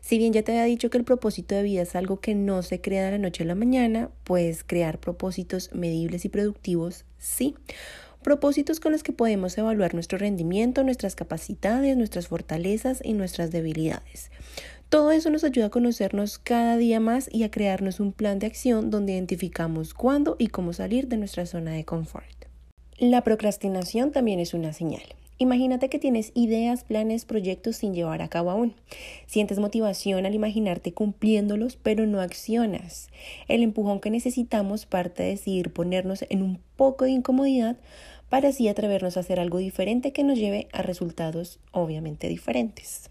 Si 0.00 0.18
bien 0.18 0.32
ya 0.32 0.42
te 0.42 0.52
había 0.52 0.64
dicho 0.64 0.90
que 0.90 0.98
el 0.98 1.04
propósito 1.04 1.54
de 1.54 1.62
vida 1.62 1.82
es 1.82 1.96
algo 1.96 2.20
que 2.20 2.34
no 2.34 2.62
se 2.62 2.80
crea 2.80 3.04
de 3.04 3.12
la 3.12 3.18
noche 3.18 3.44
a 3.44 3.46
la 3.46 3.54
mañana, 3.54 4.10
pues 4.24 4.64
crear 4.64 4.98
propósitos 4.98 5.70
medibles 5.72 6.24
y 6.24 6.28
productivos 6.28 7.04
sí. 7.18 7.54
Propósitos 8.22 8.80
con 8.80 8.92
los 8.92 9.02
que 9.02 9.12
podemos 9.12 9.56
evaluar 9.58 9.92
nuestro 9.94 10.16
rendimiento, 10.16 10.82
nuestras 10.82 11.14
capacidades, 11.14 11.96
nuestras 11.96 12.28
fortalezas 12.28 13.00
y 13.04 13.12
nuestras 13.12 13.50
debilidades. 13.50 14.30
Todo 14.88 15.10
eso 15.10 15.28
nos 15.30 15.44
ayuda 15.44 15.66
a 15.66 15.70
conocernos 15.70 16.38
cada 16.38 16.76
día 16.76 17.00
más 17.00 17.28
y 17.32 17.42
a 17.42 17.50
crearnos 17.50 18.00
un 18.00 18.12
plan 18.12 18.38
de 18.38 18.46
acción 18.46 18.90
donde 18.90 19.12
identificamos 19.12 19.92
cuándo 19.92 20.36
y 20.38 20.46
cómo 20.46 20.72
salir 20.72 21.08
de 21.08 21.16
nuestra 21.16 21.46
zona 21.46 21.72
de 21.72 21.84
confort. 21.84 22.46
La 22.98 23.24
procrastinación 23.24 24.12
también 24.12 24.38
es 24.38 24.54
una 24.54 24.72
señal. 24.72 25.02
Imagínate 25.38 25.88
que 25.88 25.98
tienes 25.98 26.30
ideas, 26.34 26.84
planes, 26.84 27.24
proyectos 27.24 27.76
sin 27.76 27.92
llevar 27.92 28.22
a 28.22 28.28
cabo 28.28 28.50
aún. 28.50 28.74
Sientes 29.26 29.58
motivación 29.58 30.26
al 30.26 30.34
imaginarte 30.34 30.92
cumpliéndolos, 30.92 31.76
pero 31.76 32.06
no 32.06 32.20
accionas. 32.20 33.08
El 33.48 33.62
empujón 33.62 33.98
que 33.98 34.10
necesitamos 34.10 34.86
parte 34.86 35.24
de 35.24 35.30
decidir 35.30 35.72
ponernos 35.72 36.24
en 36.28 36.42
un 36.42 36.60
poco 36.76 37.04
de 37.04 37.10
incomodidad 37.10 37.76
para 38.28 38.48
así 38.48 38.68
atrevernos 38.68 39.16
a 39.16 39.20
hacer 39.20 39.40
algo 39.40 39.58
diferente 39.58 40.12
que 40.12 40.22
nos 40.22 40.38
lleve 40.38 40.68
a 40.72 40.82
resultados 40.82 41.58
obviamente 41.72 42.28
diferentes. 42.28 43.10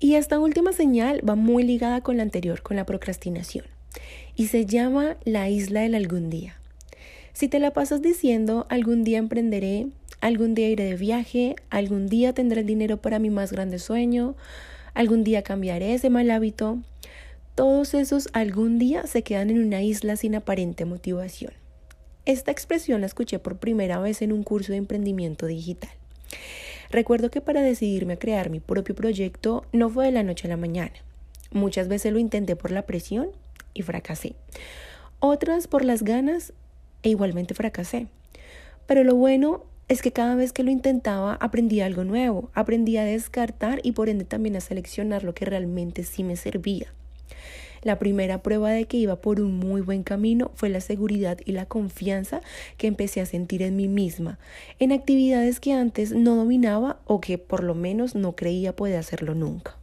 Y 0.00 0.14
esta 0.14 0.40
última 0.40 0.72
señal 0.72 1.28
va 1.28 1.36
muy 1.36 1.62
ligada 1.62 2.00
con 2.00 2.16
la 2.16 2.22
anterior, 2.24 2.62
con 2.62 2.76
la 2.76 2.86
procrastinación, 2.86 3.66
y 4.34 4.46
se 4.46 4.66
llama 4.66 5.18
la 5.24 5.48
isla 5.50 5.82
del 5.82 5.94
algún 5.94 6.30
día. 6.30 6.56
Si 7.32 7.48
te 7.48 7.58
la 7.58 7.72
pasas 7.72 8.02
diciendo 8.02 8.66
algún 8.70 9.04
día 9.04 9.18
emprenderé, 9.18 9.88
algún 10.20 10.54
día 10.54 10.68
iré 10.68 10.84
de 10.84 10.96
viaje, 10.96 11.56
algún 11.70 12.06
día 12.06 12.32
tendré 12.32 12.60
el 12.60 12.66
dinero 12.66 12.98
para 12.98 13.18
mi 13.18 13.30
más 13.30 13.52
grande 13.52 13.78
sueño, 13.78 14.34
algún 14.94 15.24
día 15.24 15.42
cambiaré 15.42 15.94
ese 15.94 16.10
mal 16.10 16.30
hábito, 16.30 16.78
todos 17.54 17.94
esos 17.94 18.28
algún 18.32 18.78
día 18.78 19.06
se 19.06 19.22
quedan 19.22 19.50
en 19.50 19.62
una 19.62 19.82
isla 19.82 20.16
sin 20.16 20.34
aparente 20.34 20.84
motivación. 20.84 21.52
Esta 22.26 22.50
expresión 22.50 23.00
la 23.00 23.06
escuché 23.06 23.38
por 23.38 23.58
primera 23.58 23.98
vez 23.98 24.22
en 24.22 24.32
un 24.32 24.42
curso 24.42 24.72
de 24.72 24.78
emprendimiento 24.78 25.46
digital. 25.46 25.90
Recuerdo 26.90 27.30
que 27.30 27.40
para 27.40 27.62
decidirme 27.62 28.14
a 28.14 28.18
crear 28.18 28.50
mi 28.50 28.60
propio 28.60 28.94
proyecto 28.94 29.64
no 29.72 29.88
fue 29.88 30.06
de 30.06 30.12
la 30.12 30.22
noche 30.22 30.46
a 30.46 30.50
la 30.50 30.56
mañana. 30.56 30.92
Muchas 31.52 31.88
veces 31.88 32.12
lo 32.12 32.18
intenté 32.18 32.56
por 32.56 32.70
la 32.70 32.82
presión 32.82 33.28
y 33.74 33.82
fracasé. 33.82 34.34
Otras 35.18 35.66
por 35.66 35.84
las 35.84 36.02
ganas 36.02 36.52
e 37.02 37.10
igualmente 37.10 37.54
fracasé. 37.54 38.06
Pero 38.86 39.04
lo 39.04 39.14
bueno 39.14 39.64
es 39.90 40.02
que 40.02 40.12
cada 40.12 40.36
vez 40.36 40.52
que 40.52 40.62
lo 40.62 40.70
intentaba 40.70 41.34
aprendí 41.40 41.80
algo 41.80 42.04
nuevo, 42.04 42.48
aprendí 42.54 42.96
a 42.96 43.04
descartar 43.04 43.80
y 43.82 43.90
por 43.90 44.08
ende 44.08 44.24
también 44.24 44.54
a 44.54 44.60
seleccionar 44.60 45.24
lo 45.24 45.34
que 45.34 45.44
realmente 45.44 46.04
sí 46.04 46.22
me 46.22 46.36
servía. 46.36 46.94
La 47.82 47.98
primera 47.98 48.40
prueba 48.40 48.70
de 48.70 48.84
que 48.84 48.98
iba 48.98 49.16
por 49.16 49.40
un 49.40 49.58
muy 49.58 49.80
buen 49.80 50.04
camino 50.04 50.52
fue 50.54 50.68
la 50.68 50.80
seguridad 50.80 51.38
y 51.44 51.52
la 51.52 51.66
confianza 51.66 52.40
que 52.76 52.86
empecé 52.86 53.20
a 53.20 53.26
sentir 53.26 53.62
en 53.62 53.74
mí 53.74 53.88
misma, 53.88 54.38
en 54.78 54.92
actividades 54.92 55.58
que 55.58 55.72
antes 55.72 56.12
no 56.12 56.36
dominaba 56.36 57.00
o 57.04 57.20
que 57.20 57.36
por 57.38 57.64
lo 57.64 57.74
menos 57.74 58.14
no 58.14 58.36
creía 58.36 58.76
poder 58.76 58.96
hacerlo 58.96 59.34
nunca. 59.34 59.76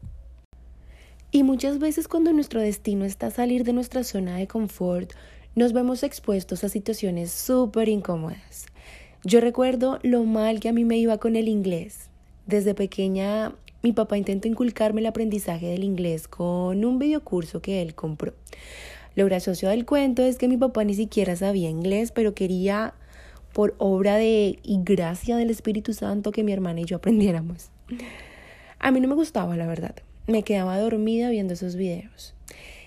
Y 1.31 1.43
muchas 1.43 1.79
veces 1.79 2.07
cuando 2.07 2.31
nuestro 2.31 2.61
destino 2.61 3.03
está 3.03 3.27
a 3.27 3.31
salir 3.31 3.65
de 3.65 3.73
nuestra 3.73 4.05
zona 4.05 4.37
de 4.37 4.47
confort, 4.47 5.11
nos 5.55 5.73
vemos 5.73 6.03
expuestos 6.03 6.63
a 6.63 6.69
situaciones 6.69 7.29
súper 7.31 7.89
incómodas. 7.89 8.67
Yo 9.23 9.41
recuerdo 9.41 9.99
lo 10.03 10.23
mal 10.23 10.59
que 10.59 10.69
a 10.69 10.73
mí 10.73 10.85
me 10.85 10.97
iba 10.97 11.17
con 11.17 11.35
el 11.35 11.47
inglés. 11.47 12.09
Desde 12.45 12.73
pequeña 12.73 13.53
mi 13.83 13.93
papá 13.93 14.17
intentó 14.17 14.47
inculcarme 14.47 15.01
el 15.01 15.07
aprendizaje 15.07 15.67
del 15.67 15.83
inglés 15.83 16.27
con 16.27 16.83
un 16.83 16.99
videocurso 16.99 17.61
que 17.61 17.81
él 17.81 17.95
compró. 17.95 18.33
Lo 19.15 19.25
gracioso 19.25 19.67
del 19.67 19.85
cuento 19.85 20.23
es 20.23 20.37
que 20.37 20.47
mi 20.47 20.57
papá 20.57 20.83
ni 20.83 20.93
siquiera 20.93 21.35
sabía 21.35 21.69
inglés, 21.69 22.11
pero 22.11 22.33
quería, 22.35 22.93
por 23.53 23.75
obra 23.79 24.17
de 24.17 24.59
y 24.61 24.79
gracia 24.83 25.37
del 25.37 25.49
Espíritu 25.49 25.93
Santo, 25.93 26.31
que 26.31 26.43
mi 26.43 26.51
hermana 26.51 26.81
y 26.81 26.85
yo 26.85 26.97
aprendiéramos. 26.97 27.71
A 28.77 28.91
mí 28.91 28.99
no 28.99 29.07
me 29.07 29.15
gustaba, 29.15 29.55
la 29.57 29.65
verdad. 29.65 29.95
Me 30.27 30.43
quedaba 30.43 30.77
dormida 30.77 31.29
viendo 31.29 31.53
esos 31.53 31.75
videos. 31.75 32.35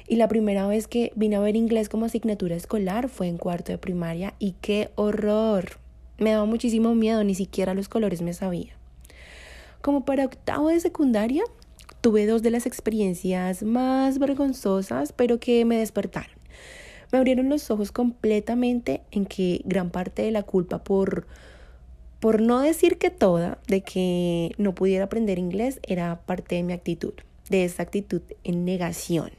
Y 0.07 0.17
la 0.17 0.29
primera 0.29 0.67
vez 0.67 0.87
que 0.87 1.13
vine 1.17 1.37
a 1.37 1.41
ver 1.41 1.57
inglés 1.57 1.89
como 1.89 2.07
asignatura 2.07 2.55
escolar 2.55 3.09
fue 3.09 3.27
en 3.29 3.39
cuarto 3.39 3.73
de 3.73 3.79
primaria 3.79 4.35
y 4.39 4.55
qué 4.61 4.91
horror. 4.97 5.80
Me 6.21 6.33
daba 6.33 6.45
muchísimo 6.45 6.95
miedo, 6.95 7.25
ni 7.25 7.35
siquiera 7.35 7.73
los 7.73 7.89
colores 7.89 8.21
me 8.21 8.35
sabía. 8.35 8.75
Como 9.81 10.05
para 10.05 10.27
octavo 10.27 10.69
de 10.69 10.79
secundaria, 10.79 11.43
tuve 12.03 12.27
dos 12.27 12.43
de 12.43 12.51
las 12.51 12.67
experiencias 12.67 13.63
más 13.63 14.19
vergonzosas, 14.19 15.15
pero 15.15 15.41
que 15.41 15.65
me 15.65 15.79
despertaron. 15.79 16.37
Me 17.11 17.19
abrieron 17.19 17.49
los 17.49 17.71
ojos 17.71 17.91
completamente 17.91 19.01
en 19.11 19.25
que 19.25 19.63
gran 19.65 19.89
parte 19.89 20.21
de 20.21 20.31
la 20.31 20.43
culpa 20.43 20.85
por, 20.85 21.27
por 22.21 22.43
no 22.43 22.61
decir 22.61 22.99
que 22.99 23.09
toda, 23.09 23.59
de 23.67 23.81
que 23.81 24.53
no 24.59 24.75
pudiera 24.75 25.07
aprender 25.07 25.39
inglés, 25.39 25.81
era 25.83 26.21
parte 26.21 26.57
de 26.57 26.63
mi 26.65 26.75
actitud, 26.75 27.15
de 27.49 27.65
esa 27.65 27.83
actitud 27.83 28.21
en 28.45 28.67
negación. 28.67 29.31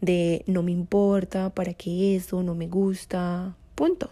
de 0.00 0.42
no 0.46 0.64
me 0.64 0.72
importa, 0.72 1.50
para 1.50 1.74
qué 1.74 2.16
eso, 2.16 2.42
no 2.42 2.56
me 2.56 2.66
gusta, 2.66 3.56
punto. 3.76 4.10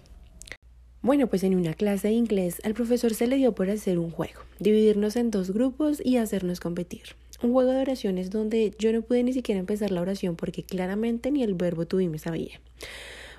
Bueno, 1.06 1.28
pues 1.28 1.44
en 1.44 1.54
una 1.54 1.72
clase 1.72 2.08
de 2.08 2.14
inglés 2.14 2.60
al 2.64 2.75
profesor 2.75 3.14
se 3.14 3.28
le 3.28 3.36
dio 3.36 3.54
por 3.54 3.70
hacer 3.70 3.96
un 3.96 4.10
juego, 4.10 4.40
dividirnos 4.58 5.14
en 5.14 5.30
dos 5.30 5.52
grupos 5.52 6.02
y 6.04 6.16
hacernos 6.16 6.58
competir. 6.58 7.14
Un 7.44 7.52
juego 7.52 7.70
de 7.70 7.80
oraciones 7.80 8.30
donde 8.30 8.75
yo 8.80 8.92
no 8.92 9.02
pude 9.02 9.22
ni 9.22 9.32
siquiera 9.32 9.60
empezar 9.60 9.92
la 9.92 10.00
oración 10.00 10.34
porque 10.34 10.64
claramente 10.64 11.30
ni 11.30 11.44
el 11.44 11.54
verbo 11.54 11.86
to 11.86 11.98
me 11.98 12.18
sabía. 12.18 12.60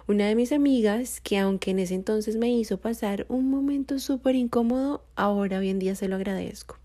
Una 0.08 0.28
de 0.30 0.36
mis 0.36 0.54
amigas, 0.54 1.20
que 1.20 1.40
aunque 1.40 1.72
en 1.72 1.80
ese 1.80 1.96
entonces 1.96 2.38
me 2.38 2.50
hizo 2.50 2.78
pasar 2.78 3.26
un 3.28 3.50
momento 3.50 4.00
súper 4.00 4.36
incómodo, 4.36 5.04
ahora 5.18 5.60
hoy 5.60 5.68
en 5.68 5.80
día 5.80 5.96
se 5.96 6.08
lo 6.08 6.16
agradezco. 6.16 6.78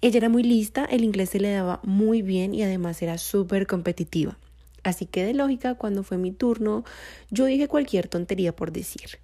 Ella 0.00 0.16
era 0.16 0.28
muy 0.28 0.42
lista, 0.42 0.84
el 0.86 1.04
inglés 1.04 1.30
se 1.30 1.38
le 1.38 1.52
daba 1.52 1.78
muy 1.84 2.20
bien 2.20 2.52
y 2.52 2.64
además 2.64 3.00
era 3.00 3.16
súper 3.16 3.68
competitiva. 3.68 4.38
Así 4.82 5.06
que 5.06 5.24
de 5.24 5.34
lógica, 5.34 5.76
cuando 5.76 6.02
fue 6.02 6.18
mi 6.18 6.32
turno, 6.32 6.82
yo 7.30 7.44
dije 7.44 7.68
cualquier 7.68 8.08
tontería 8.08 8.56
por 8.56 8.72
decir. 8.72 9.20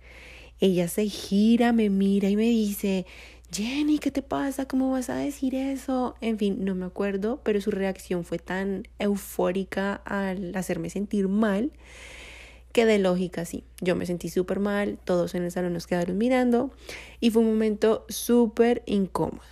Ella 0.60 0.88
se 0.88 1.06
gira, 1.06 1.72
me 1.72 1.90
mira 1.90 2.28
y 2.28 2.36
me 2.36 2.44
dice, 2.44 3.06
Jenny, 3.52 3.98
¿qué 3.98 4.10
te 4.10 4.22
pasa? 4.22 4.66
¿Cómo 4.66 4.90
vas 4.90 5.10
a 5.10 5.16
decir 5.16 5.54
eso? 5.54 6.14
En 6.20 6.38
fin, 6.38 6.64
no 6.64 6.74
me 6.74 6.86
acuerdo, 6.86 7.40
pero 7.42 7.60
su 7.60 7.70
reacción 7.70 8.24
fue 8.24 8.38
tan 8.38 8.86
eufórica 8.98 10.02
al 10.04 10.54
hacerme 10.54 10.90
sentir 10.90 11.28
mal 11.28 11.72
que 12.72 12.86
de 12.86 12.98
lógica 12.98 13.44
sí. 13.44 13.64
Yo 13.80 13.96
me 13.96 14.06
sentí 14.06 14.28
súper 14.28 14.60
mal, 14.60 14.98
todos 15.04 15.34
en 15.34 15.42
el 15.42 15.50
salón 15.50 15.72
nos 15.72 15.86
quedaron 15.86 16.18
mirando 16.18 16.70
y 17.18 17.30
fue 17.30 17.42
un 17.42 17.48
momento 17.48 18.04
súper 18.08 18.82
incómodo. 18.86 19.42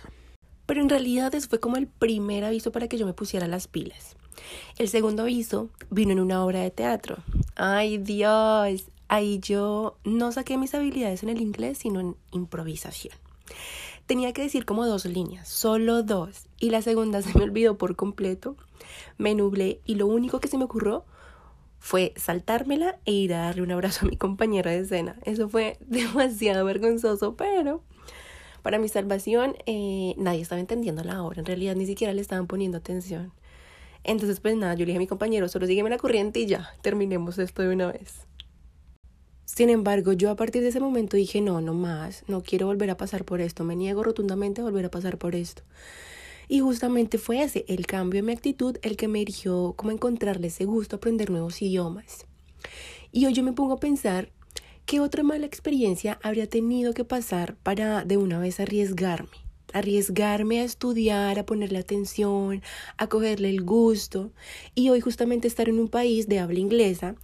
Pero 0.65 0.81
en 0.81 0.89
realidad 0.89 1.33
eso 1.33 1.49
fue 1.49 1.59
como 1.59 1.77
el 1.77 1.87
primer 1.87 2.43
aviso 2.43 2.71
para 2.71 2.87
que 2.87 2.97
yo 2.97 3.05
me 3.05 3.13
pusiera 3.13 3.47
las 3.47 3.67
pilas. 3.67 4.15
El 4.77 4.87
segundo 4.87 5.23
aviso 5.23 5.69
vino 5.89 6.11
en 6.11 6.19
una 6.19 6.45
obra 6.45 6.61
de 6.61 6.71
teatro. 6.71 7.17
Ay 7.55 7.97
Dios, 7.97 8.85
ahí 9.09 9.39
yo 9.39 9.97
no 10.05 10.31
saqué 10.31 10.57
mis 10.57 10.73
habilidades 10.73 11.23
en 11.23 11.29
el 11.29 11.41
inglés, 11.41 11.79
sino 11.79 11.99
en 11.99 12.15
improvisación. 12.31 13.13
Tenía 14.05 14.31
que 14.33 14.43
decir 14.43 14.65
como 14.65 14.85
dos 14.85 15.05
líneas, 15.05 15.49
solo 15.49 16.01
dos, 16.03 16.47
y 16.59 16.69
la 16.69 16.81
segunda 16.81 17.21
se 17.23 17.37
me 17.37 17.43
olvidó 17.43 17.77
por 17.77 17.95
completo. 17.95 18.55
Me 19.17 19.35
nublé 19.35 19.81
y 19.85 19.95
lo 19.95 20.07
único 20.07 20.39
que 20.39 20.47
se 20.47 20.57
me 20.57 20.63
ocurrió 20.63 21.03
fue 21.79 22.13
saltármela 22.15 22.99
e 23.05 23.11
ir 23.11 23.33
a 23.33 23.41
darle 23.41 23.61
un 23.61 23.71
abrazo 23.71 24.05
a 24.05 24.09
mi 24.09 24.15
compañera 24.15 24.71
de 24.71 24.79
escena. 24.79 25.17
Eso 25.25 25.49
fue 25.49 25.77
demasiado 25.87 26.63
vergonzoso, 26.65 27.35
pero 27.35 27.83
para 28.61 28.77
mi 28.77 28.89
salvación 28.89 29.55
eh, 29.65 30.13
nadie 30.17 30.41
estaba 30.41 30.61
entendiendo 30.61 31.03
la 31.03 31.23
obra, 31.23 31.39
en 31.39 31.45
realidad 31.45 31.75
ni 31.75 31.85
siquiera 31.85 32.13
le 32.13 32.21
estaban 32.21 32.47
poniendo 32.47 32.77
atención. 32.77 33.33
Entonces, 34.03 34.39
pues 34.39 34.55
nada, 34.55 34.73
yo 34.75 34.79
le 34.79 34.87
dije 34.87 34.97
a 34.97 34.99
mi 34.99 35.07
compañero, 35.07 35.49
solo 35.49 35.67
sígueme 35.67 35.89
la 35.89 35.97
corriente 35.97 36.39
y 36.39 36.45
ya, 36.45 36.69
terminemos 36.81 37.37
esto 37.37 37.61
de 37.61 37.73
una 37.73 37.91
vez. 37.91 38.28
Sin 39.55 39.71
embargo, 39.71 40.13
yo 40.13 40.29
a 40.29 40.35
partir 40.35 40.61
de 40.61 40.69
ese 40.69 40.79
momento 40.79 41.17
dije, 41.17 41.41
no, 41.41 41.59
no 41.59 41.73
más, 41.73 42.23
no 42.27 42.43
quiero 42.43 42.67
volver 42.67 42.91
a 42.91 42.97
pasar 42.97 43.25
por 43.25 43.41
esto, 43.41 43.63
me 43.63 43.75
niego 43.75 44.03
rotundamente 44.03 44.61
a 44.61 44.63
volver 44.63 44.85
a 44.85 44.91
pasar 44.91 45.17
por 45.17 45.35
esto. 45.35 45.63
Y 46.47 46.59
justamente 46.59 47.17
fue 47.17 47.41
ese, 47.41 47.65
el 47.67 47.87
cambio 47.87 48.19
en 48.19 48.27
mi 48.27 48.31
actitud, 48.31 48.77
el 48.83 48.95
que 48.95 49.07
me 49.07 49.19
dirigió 49.19 49.73
como 49.75 49.91
encontrarle 49.91 50.47
ese 50.47 50.65
gusto 50.65 50.95
a 50.95 50.97
aprender 50.97 51.31
nuevos 51.31 51.61
idiomas. 51.63 52.25
Y 53.11 53.25
hoy 53.25 53.33
yo 53.33 53.41
me 53.41 53.51
pongo 53.51 53.73
a 53.73 53.79
pensar 53.79 54.31
qué 54.85 54.99
otra 54.99 55.23
mala 55.23 55.47
experiencia 55.47 56.19
habría 56.21 56.47
tenido 56.47 56.93
que 56.93 57.03
pasar 57.03 57.55
para 57.55 58.05
de 58.05 58.17
una 58.17 58.37
vez 58.37 58.59
arriesgarme. 58.59 59.35
Arriesgarme 59.73 60.61
a 60.61 60.63
estudiar, 60.63 61.39
a 61.39 61.45
ponerle 61.45 61.79
atención, 61.79 62.61
a 62.97 63.07
cogerle 63.07 63.49
el 63.49 63.63
gusto. 63.63 64.31
Y 64.75 64.89
hoy 64.89 65.01
justamente 65.01 65.47
estar 65.47 65.67
en 65.69 65.79
un 65.79 65.89
país 65.89 66.27
de 66.27 66.39
habla 66.39 66.59
inglesa 66.59 67.15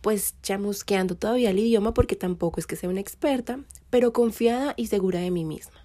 pues 0.00 0.34
chamusqueando 0.42 1.16
todavía 1.16 1.50
el 1.50 1.58
idioma 1.58 1.94
porque 1.94 2.16
tampoco 2.16 2.60
es 2.60 2.66
que 2.66 2.76
sea 2.76 2.88
una 2.88 3.00
experta, 3.00 3.60
pero 3.90 4.12
confiada 4.12 4.74
y 4.76 4.86
segura 4.86 5.20
de 5.20 5.30
mí 5.30 5.44
misma. 5.44 5.80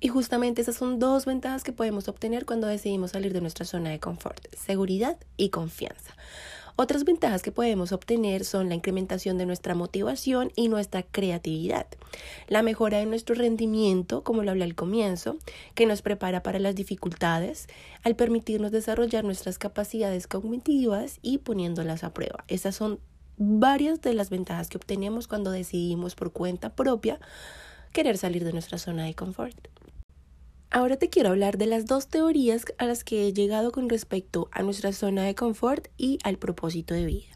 Y 0.00 0.08
justamente 0.08 0.62
esas 0.62 0.76
son 0.76 1.00
dos 1.00 1.26
ventajas 1.26 1.64
que 1.64 1.72
podemos 1.72 2.06
obtener 2.06 2.46
cuando 2.46 2.68
decidimos 2.68 3.10
salir 3.12 3.32
de 3.32 3.40
nuestra 3.40 3.64
zona 3.64 3.90
de 3.90 3.98
confort, 3.98 4.46
seguridad 4.54 5.18
y 5.36 5.50
confianza. 5.50 6.14
Otras 6.80 7.02
ventajas 7.02 7.42
que 7.42 7.50
podemos 7.50 7.90
obtener 7.90 8.44
son 8.44 8.68
la 8.68 8.76
incrementación 8.76 9.36
de 9.36 9.46
nuestra 9.46 9.74
motivación 9.74 10.52
y 10.54 10.68
nuestra 10.68 11.02
creatividad, 11.02 11.88
la 12.46 12.62
mejora 12.62 12.98
de 12.98 13.06
nuestro 13.06 13.34
rendimiento, 13.34 14.22
como 14.22 14.44
lo 14.44 14.52
hablé 14.52 14.62
al 14.62 14.76
comienzo, 14.76 15.38
que 15.74 15.86
nos 15.86 16.02
prepara 16.02 16.44
para 16.44 16.60
las 16.60 16.76
dificultades, 16.76 17.66
al 18.04 18.14
permitirnos 18.14 18.70
desarrollar 18.70 19.24
nuestras 19.24 19.58
capacidades 19.58 20.28
cognitivas 20.28 21.18
y 21.20 21.38
poniéndolas 21.38 22.04
a 22.04 22.14
prueba. 22.14 22.44
Esas 22.46 22.76
son 22.76 23.00
varias 23.38 24.00
de 24.00 24.14
las 24.14 24.30
ventajas 24.30 24.68
que 24.68 24.76
obtenemos 24.76 25.26
cuando 25.26 25.50
decidimos 25.50 26.14
por 26.14 26.30
cuenta 26.30 26.76
propia 26.76 27.18
querer 27.92 28.18
salir 28.18 28.44
de 28.44 28.52
nuestra 28.52 28.78
zona 28.78 29.04
de 29.04 29.14
confort. 29.14 29.66
Ahora 30.70 30.98
te 30.98 31.08
quiero 31.08 31.30
hablar 31.30 31.56
de 31.56 31.64
las 31.64 31.86
dos 31.86 32.08
teorías 32.08 32.66
a 32.76 32.84
las 32.84 33.02
que 33.02 33.26
he 33.26 33.32
llegado 33.32 33.72
con 33.72 33.88
respecto 33.88 34.48
a 34.52 34.62
nuestra 34.62 34.92
zona 34.92 35.24
de 35.24 35.34
confort 35.34 35.88
y 35.96 36.18
al 36.24 36.36
propósito 36.36 36.92
de 36.92 37.06
vida. 37.06 37.28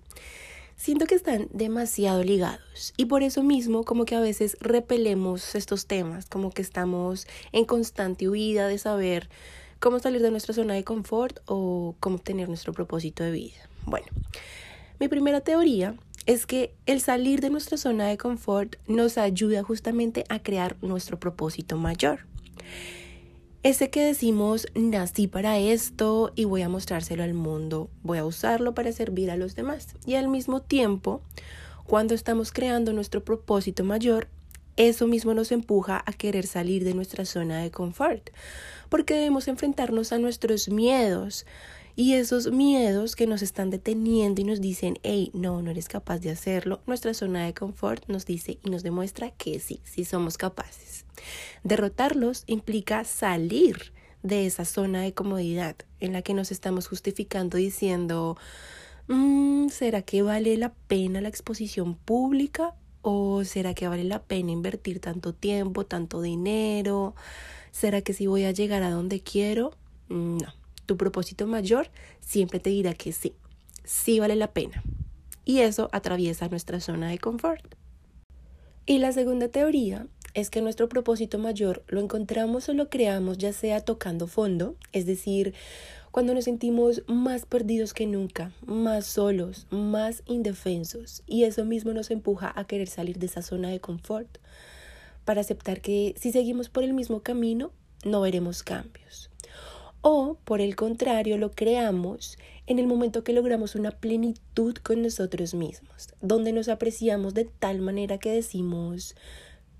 Siento 0.76 1.06
que 1.06 1.14
están 1.14 1.48
demasiado 1.50 2.22
ligados 2.24 2.92
y 2.98 3.06
por 3.06 3.22
eso 3.22 3.42
mismo 3.42 3.84
como 3.84 4.04
que 4.04 4.16
a 4.16 4.20
veces 4.20 4.58
repelemos 4.60 5.54
estos 5.54 5.86
temas, 5.86 6.26
como 6.26 6.50
que 6.50 6.60
estamos 6.60 7.26
en 7.52 7.64
constante 7.64 8.28
huida 8.28 8.68
de 8.68 8.76
saber 8.76 9.30
cómo 9.80 9.98
salir 9.98 10.20
de 10.20 10.30
nuestra 10.30 10.52
zona 10.52 10.74
de 10.74 10.84
confort 10.84 11.38
o 11.46 11.94
cómo 12.00 12.16
obtener 12.16 12.48
nuestro 12.48 12.74
propósito 12.74 13.24
de 13.24 13.30
vida. 13.30 13.68
Bueno, 13.86 14.08
mi 15.00 15.08
primera 15.08 15.40
teoría 15.40 15.94
es 16.26 16.44
que 16.44 16.74
el 16.84 17.00
salir 17.00 17.40
de 17.40 17.48
nuestra 17.48 17.78
zona 17.78 18.08
de 18.08 18.18
confort 18.18 18.76
nos 18.88 19.16
ayuda 19.16 19.62
justamente 19.62 20.24
a 20.28 20.42
crear 20.42 20.76
nuestro 20.82 21.18
propósito 21.18 21.78
mayor. 21.78 22.26
Ese 23.64 23.90
que 23.90 24.04
decimos, 24.04 24.66
nací 24.74 25.28
para 25.28 25.56
esto 25.56 26.32
y 26.34 26.46
voy 26.46 26.62
a 26.62 26.68
mostrárselo 26.68 27.22
al 27.22 27.32
mundo, 27.32 27.90
voy 28.02 28.18
a 28.18 28.24
usarlo 28.24 28.74
para 28.74 28.90
servir 28.90 29.30
a 29.30 29.36
los 29.36 29.54
demás. 29.54 29.94
Y 30.04 30.16
al 30.16 30.26
mismo 30.26 30.62
tiempo, 30.62 31.22
cuando 31.84 32.12
estamos 32.14 32.50
creando 32.50 32.92
nuestro 32.92 33.22
propósito 33.22 33.84
mayor, 33.84 34.26
eso 34.76 35.06
mismo 35.06 35.32
nos 35.32 35.52
empuja 35.52 36.02
a 36.04 36.12
querer 36.12 36.44
salir 36.48 36.82
de 36.82 36.94
nuestra 36.94 37.24
zona 37.24 37.62
de 37.62 37.70
confort, 37.70 38.30
porque 38.88 39.14
debemos 39.14 39.46
enfrentarnos 39.46 40.10
a 40.10 40.18
nuestros 40.18 40.68
miedos 40.68 41.46
y 41.94 42.14
esos 42.14 42.50
miedos 42.50 43.16
que 43.16 43.26
nos 43.26 43.42
están 43.42 43.70
deteniendo 43.70 44.40
y 44.40 44.44
nos 44.44 44.60
dicen, 44.60 44.98
hey, 45.02 45.30
no, 45.34 45.62
no 45.62 45.70
eres 45.70 45.88
capaz 45.88 46.18
de 46.20 46.30
hacerlo, 46.30 46.80
nuestra 46.86 47.14
zona 47.14 47.44
de 47.44 47.54
confort 47.54 48.04
nos 48.08 48.24
dice 48.24 48.58
y 48.64 48.70
nos 48.70 48.82
demuestra 48.82 49.30
que 49.30 49.60
sí, 49.60 49.80
sí 49.84 50.04
somos 50.04 50.38
capaces. 50.38 51.04
Derrotarlos 51.64 52.44
implica 52.46 53.04
salir 53.04 53.92
de 54.22 54.46
esa 54.46 54.64
zona 54.64 55.02
de 55.02 55.12
comodidad 55.12 55.76
en 56.00 56.12
la 56.12 56.22
que 56.22 56.34
nos 56.34 56.50
estamos 56.50 56.86
justificando 56.86 57.58
diciendo, 57.58 58.36
mm, 59.08 59.68
¿será 59.68 60.02
que 60.02 60.22
vale 60.22 60.56
la 60.56 60.72
pena 60.72 61.20
la 61.20 61.28
exposición 61.28 61.94
pública? 61.94 62.74
¿O 63.02 63.44
será 63.44 63.74
que 63.74 63.88
vale 63.88 64.04
la 64.04 64.22
pena 64.22 64.52
invertir 64.52 65.00
tanto 65.00 65.34
tiempo, 65.34 65.84
tanto 65.84 66.22
dinero? 66.22 67.14
¿Será 67.72 68.00
que 68.00 68.12
si 68.12 68.28
voy 68.28 68.44
a 68.44 68.52
llegar 68.52 68.82
a 68.84 68.90
donde 68.90 69.20
quiero? 69.20 69.72
Mm, 70.08 70.38
no, 70.38 70.61
tu 70.86 70.96
propósito 70.96 71.46
mayor 71.46 71.88
siempre 72.20 72.60
te 72.60 72.70
dirá 72.70 72.94
que 72.94 73.12
sí, 73.12 73.34
sí 73.84 74.20
vale 74.20 74.36
la 74.36 74.52
pena. 74.52 74.82
Y 75.44 75.60
eso 75.60 75.88
atraviesa 75.92 76.48
nuestra 76.48 76.80
zona 76.80 77.08
de 77.08 77.18
confort. 77.18 77.74
Y 78.86 78.98
la 78.98 79.12
segunda 79.12 79.48
teoría 79.48 80.06
es 80.34 80.50
que 80.50 80.62
nuestro 80.62 80.88
propósito 80.88 81.38
mayor 81.38 81.84
lo 81.88 82.00
encontramos 82.00 82.68
o 82.68 82.74
lo 82.74 82.88
creamos 82.88 83.38
ya 83.38 83.52
sea 83.52 83.80
tocando 83.80 84.26
fondo, 84.26 84.76
es 84.92 85.06
decir, 85.06 85.54
cuando 86.10 86.34
nos 86.34 86.44
sentimos 86.44 87.02
más 87.06 87.46
perdidos 87.46 87.94
que 87.94 88.06
nunca, 88.06 88.52
más 88.66 89.06
solos, 89.06 89.66
más 89.70 90.22
indefensos, 90.26 91.22
y 91.26 91.44
eso 91.44 91.64
mismo 91.64 91.92
nos 91.92 92.10
empuja 92.10 92.52
a 92.54 92.66
querer 92.66 92.88
salir 92.88 93.18
de 93.18 93.26
esa 93.26 93.42
zona 93.42 93.70
de 93.70 93.80
confort, 93.80 94.38
para 95.24 95.40
aceptar 95.40 95.80
que 95.80 96.14
si 96.18 96.32
seguimos 96.32 96.68
por 96.68 96.82
el 96.82 96.92
mismo 96.92 97.20
camino, 97.20 97.72
no 98.04 98.20
veremos 98.20 98.62
cambios. 98.62 99.31
O, 100.02 100.36
por 100.44 100.60
el 100.60 100.76
contrario, 100.76 101.38
lo 101.38 101.52
creamos 101.52 102.36
en 102.66 102.78
el 102.78 102.86
momento 102.86 103.24
que 103.24 103.32
logramos 103.32 103.76
una 103.76 103.92
plenitud 103.92 104.74
con 104.76 105.00
nosotros 105.00 105.54
mismos, 105.54 106.08
donde 106.20 106.52
nos 106.52 106.68
apreciamos 106.68 107.34
de 107.34 107.44
tal 107.44 107.80
manera 107.80 108.18
que 108.18 108.32
decimos, 108.32 109.14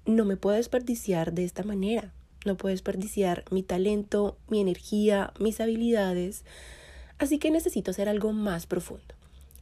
no 0.07 0.25
me 0.25 0.37
puedo 0.37 0.57
desperdiciar 0.57 1.33
de 1.33 1.45
esta 1.45 1.65
manera. 1.65 2.13
No 2.45 2.57
puedo 2.57 2.73
desperdiciar 2.73 3.45
mi 3.51 3.63
talento, 3.63 4.37
mi 4.49 4.61
energía, 4.61 5.33
mis 5.39 5.61
habilidades. 5.61 6.45
Así 7.19 7.39
que 7.39 7.51
necesito 7.51 7.93
hacer 7.93 8.09
algo 8.09 8.33
más 8.33 8.67
profundo, 8.67 9.15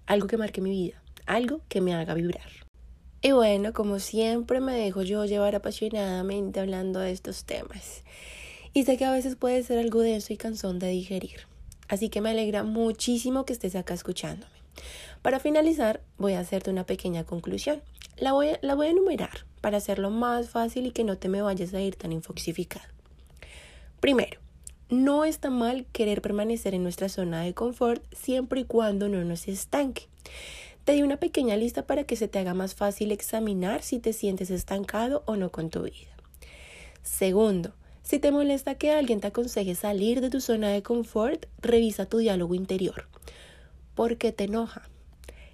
algo 0.07 0.27
que 0.27 0.39
marque 0.39 0.63
mi 0.63 0.71
vida, 0.71 1.03
algo 1.27 1.61
que 1.69 1.83
me 1.83 1.95
haga 1.95 2.15
vibrar. 2.15 2.49
Y 3.23 3.33
bueno, 3.33 3.75
como 3.75 3.99
siempre 3.99 4.61
me 4.61 4.75
dejo 4.75 5.03
yo 5.03 5.27
llevar 5.27 5.55
apasionadamente 5.55 6.59
hablando 6.61 7.01
de 7.01 7.13
estos 7.13 7.45
temas. 7.45 8.03
Y 8.73 8.85
sé 8.85 8.97
que 8.97 9.05
a 9.05 9.13
veces 9.13 9.37
puede 9.37 9.63
ser 9.63 9.79
algo 9.79 10.01
denso 10.01 10.33
y 10.33 10.37
cansón 10.37 10.79
de 10.79 10.89
digerir. 10.89 11.47
Así 11.89 12.09
que 12.09 12.21
me 12.21 12.31
alegra 12.31 12.63
muchísimo 12.63 13.45
que 13.45 13.53
estés 13.53 13.75
acá 13.75 13.95
escuchándome. 13.95 14.53
Para 15.23 15.41
finalizar, 15.41 16.01
voy 16.19 16.35
a 16.35 16.41
hacerte 16.41 16.71
una 16.71 16.87
pequeña 16.87 17.25
conclusión. 17.25 17.83
La 18.17 18.33
voy, 18.33 18.51
a, 18.51 18.59
la 18.63 18.75
voy 18.75 18.87
a 18.87 18.91
enumerar 18.91 19.45
para 19.61 19.79
hacerlo 19.79 20.11
más 20.11 20.51
fácil 20.51 20.87
y 20.87 20.93
que 20.93 21.05
no 21.05 21.19
te 21.19 21.29
me 21.29 21.43
vayas 21.43 21.75
a 21.75 21.81
ir 21.81 21.97
tan 21.97 22.13
infoxificado. 22.13 22.87
Primero, 23.99 24.41
no 24.89 25.25
está 25.25 25.51
mal 25.51 25.87
querer 25.93 26.23
permanecer 26.23 26.75
en 26.75 26.83
nuestra 26.83 27.09
zona 27.09 27.43
de 27.43 27.55
confort 27.55 28.03
siempre 28.15 28.61
y 28.61 28.65
cuando 28.65 29.09
no 29.09 29.23
nos 29.25 29.49
estanque. 29.49 30.09
Te 30.85 30.93
di 30.93 31.03
una 31.03 31.19
pequeña 31.19 31.57
lista 31.57 31.87
para 31.87 32.05
que 32.05 32.17
se 32.17 32.29
te 32.29 32.39
haga 32.39 32.55
más 32.55 32.75
fácil 32.75 33.13
examinar 33.13 33.83
si 33.83 33.99
te 33.99 34.13
sientes 34.13 34.51
estancado 34.51 35.23
o 35.27 35.37
no 35.37 35.51
con 35.51 35.71
tu 35.71 35.83
vida. 35.83 36.09
Segundo, 37.03 37.75
si 38.11 38.19
te 38.19 38.33
molesta 38.33 38.75
que 38.75 38.91
alguien 38.91 39.21
te 39.21 39.29
aconseje 39.29 39.77
salir 39.77 40.21
de 40.21 40.31
tu 40.31 40.41
zona 40.41 40.71
de 40.71 40.83
confort, 40.83 41.47
revisa 41.61 42.07
tu 42.07 42.19
diálogo 42.19 42.57
interior. 42.57 43.07
¿Por 43.95 44.17
qué 44.17 44.33
te 44.33 44.43
enoja? 44.43 44.89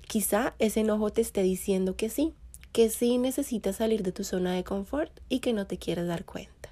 Quizá 0.09 0.55
ese 0.59 0.81
enojo 0.81 1.11
te 1.11 1.21
esté 1.21 1.43
diciendo 1.43 1.97
que 1.97 2.09
sí, 2.09 2.33
que 2.73 2.89
sí 2.89 3.19
necesitas 3.19 3.77
salir 3.77 4.03
de 4.03 4.11
tu 4.11 4.25
zona 4.25 4.55
de 4.55 4.65
confort 4.65 5.13
y 5.29 5.41
que 5.41 5.53
no 5.53 5.67
te 5.67 5.77
quieres 5.77 6.07
dar 6.07 6.25
cuenta. 6.25 6.71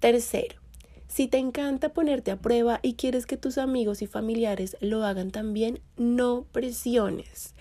Tercero, 0.00 0.56
si 1.06 1.28
te 1.28 1.36
encanta 1.36 1.92
ponerte 1.92 2.30
a 2.30 2.40
prueba 2.40 2.80
y 2.80 2.94
quieres 2.94 3.26
que 3.26 3.36
tus 3.36 3.58
amigos 3.58 4.00
y 4.00 4.06
familiares 4.06 4.78
lo 4.80 5.04
hagan 5.04 5.32
también, 5.32 5.80
no 5.98 6.46
presiones. 6.50 7.54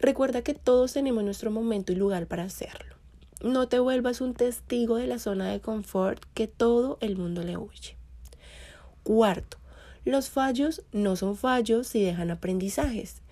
Recuerda 0.00 0.42
que 0.42 0.52
todos 0.52 0.92
tenemos 0.92 1.24
nuestro 1.24 1.50
momento 1.50 1.92
y 1.92 1.96
lugar 1.96 2.26
para 2.26 2.42
hacerlo. 2.42 2.97
No 3.42 3.68
te 3.68 3.78
vuelvas 3.78 4.20
un 4.20 4.34
testigo 4.34 4.96
de 4.96 5.06
la 5.06 5.18
zona 5.18 5.50
de 5.50 5.60
confort 5.60 6.22
que 6.34 6.48
todo 6.48 6.98
el 7.00 7.16
mundo 7.16 7.44
le 7.44 7.56
huye. 7.56 7.96
Cuarto, 9.04 9.58
los 10.04 10.28
fallos 10.28 10.82
no 10.92 11.14
son 11.14 11.36
fallos 11.36 11.86
si 11.86 12.02
dejan 12.02 12.30
aprendizajes. 12.30 13.22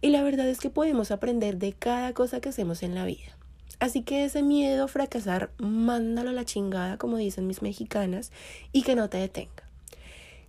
Y 0.00 0.08
la 0.08 0.22
verdad 0.22 0.48
es 0.48 0.58
que 0.58 0.70
podemos 0.70 1.10
aprender 1.10 1.58
de 1.58 1.72
cada 1.72 2.12
cosa 2.14 2.40
que 2.40 2.48
hacemos 2.48 2.82
en 2.82 2.94
la 2.94 3.04
vida. 3.04 3.36
Así 3.78 4.02
que 4.02 4.24
ese 4.24 4.42
miedo 4.42 4.84
a 4.84 4.88
fracasar, 4.88 5.50
mándalo 5.58 6.30
a 6.30 6.32
la 6.32 6.44
chingada, 6.44 6.98
como 6.98 7.16
dicen 7.16 7.46
mis 7.46 7.62
mexicanas, 7.62 8.32
y 8.72 8.82
que 8.82 8.96
no 8.96 9.08
te 9.08 9.18
detenga. 9.18 9.68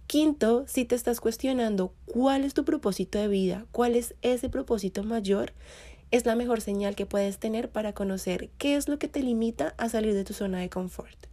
Quinto, 0.07 0.65
si 0.67 0.85
te 0.85 0.95
estás 0.95 1.19
cuestionando 1.19 1.91
cuál 2.05 2.43
es 2.43 2.53
tu 2.53 2.63
propósito 2.63 3.17
de 3.17 3.27
vida, 3.27 3.65
cuál 3.71 3.95
es 3.95 4.15
ese 4.21 4.49
propósito 4.49 5.03
mayor, 5.03 5.53
es 6.15 6.25
la 6.25 6.35
mejor 6.35 6.61
señal 6.61 6.95
que 6.95 7.05
puedes 7.05 7.39
tener 7.39 7.69
para 7.69 7.91
conocer 7.91 8.49
qué 8.57 8.77
es 8.77 8.87
lo 8.87 8.97
que 8.97 9.09
te 9.09 9.21
limita 9.21 9.75
a 9.77 9.89
salir 9.89 10.13
de 10.13 10.23
tu 10.23 10.33
zona 10.33 10.59
de 10.59 10.69
confort. 10.69 11.27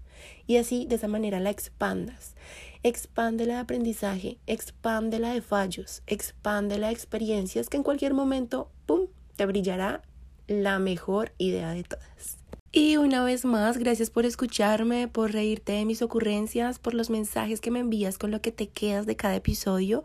Y 0.49 0.57
así, 0.57 0.87
de 0.87 0.97
esa 0.97 1.07
manera, 1.07 1.39
la 1.39 1.51
expandas. 1.51 2.35
Expándela 2.83 3.55
de 3.55 3.61
aprendizaje, 3.61 4.39
expándela 4.49 5.33
de 5.33 5.41
fallos, 5.41 6.03
expándela 6.09 6.89
de 6.89 6.95
experiencias 6.95 7.69
que 7.69 7.77
en 7.77 7.85
cualquier 7.85 8.13
momento, 8.13 8.73
¡pum!, 8.87 9.07
te 9.37 9.47
brillará 9.47 10.03
la 10.49 10.81
mejor 10.81 11.33
idea 11.39 11.71
de 11.71 11.85
todas. 11.85 12.39
Y 12.73 12.97
una 12.97 13.23
vez 13.23 13.45
más, 13.45 13.79
gracias 13.79 14.11
por 14.11 14.27
escucharme, 14.27 15.07
por 15.07 15.31
reírte 15.31 15.73
de 15.73 15.85
mis 15.85 16.03
ocurrencias, 16.03 16.81
por 16.81 16.95
los 16.95 17.09
mensajes 17.09 17.61
que 17.61 17.71
me 17.71 17.79
envías 17.79 18.19
con 18.19 18.33
lo 18.33 18.41
que 18.41 18.51
te 18.51 18.69
quedas 18.69 19.07
de 19.07 19.15
cada 19.15 19.37
episodio 19.37 20.03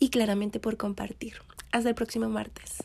y 0.00 0.08
claramente 0.08 0.58
por 0.58 0.76
compartir. 0.76 1.34
Hasta 1.70 1.90
el 1.90 1.94
próximo 1.94 2.28
martes. 2.28 2.82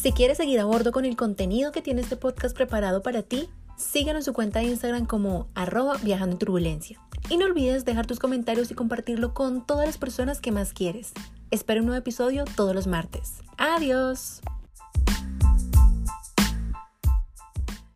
Si 0.00 0.12
quieres 0.12 0.36
seguir 0.36 0.60
a 0.60 0.64
bordo 0.64 0.92
con 0.92 1.04
el 1.04 1.16
contenido 1.16 1.72
que 1.72 1.82
tiene 1.82 2.02
este 2.02 2.16
podcast 2.16 2.54
preparado 2.54 3.02
para 3.02 3.22
ti, 3.22 3.48
síguenos 3.76 4.20
en 4.20 4.24
su 4.26 4.32
cuenta 4.32 4.60
de 4.60 4.66
Instagram 4.66 5.06
como 5.06 5.48
arroba 5.56 5.96
viajando 6.00 6.34
en 6.34 6.38
turbulencia. 6.38 7.00
Y 7.28 7.36
no 7.36 7.46
olvides 7.46 7.84
dejar 7.84 8.06
tus 8.06 8.20
comentarios 8.20 8.70
y 8.70 8.74
compartirlo 8.74 9.34
con 9.34 9.66
todas 9.66 9.86
las 9.86 9.98
personas 9.98 10.40
que 10.40 10.52
más 10.52 10.72
quieres. 10.72 11.14
Espero 11.50 11.80
un 11.80 11.86
nuevo 11.86 11.98
episodio 11.98 12.44
todos 12.54 12.76
los 12.76 12.86
martes. 12.86 13.38
Adiós. 13.56 14.40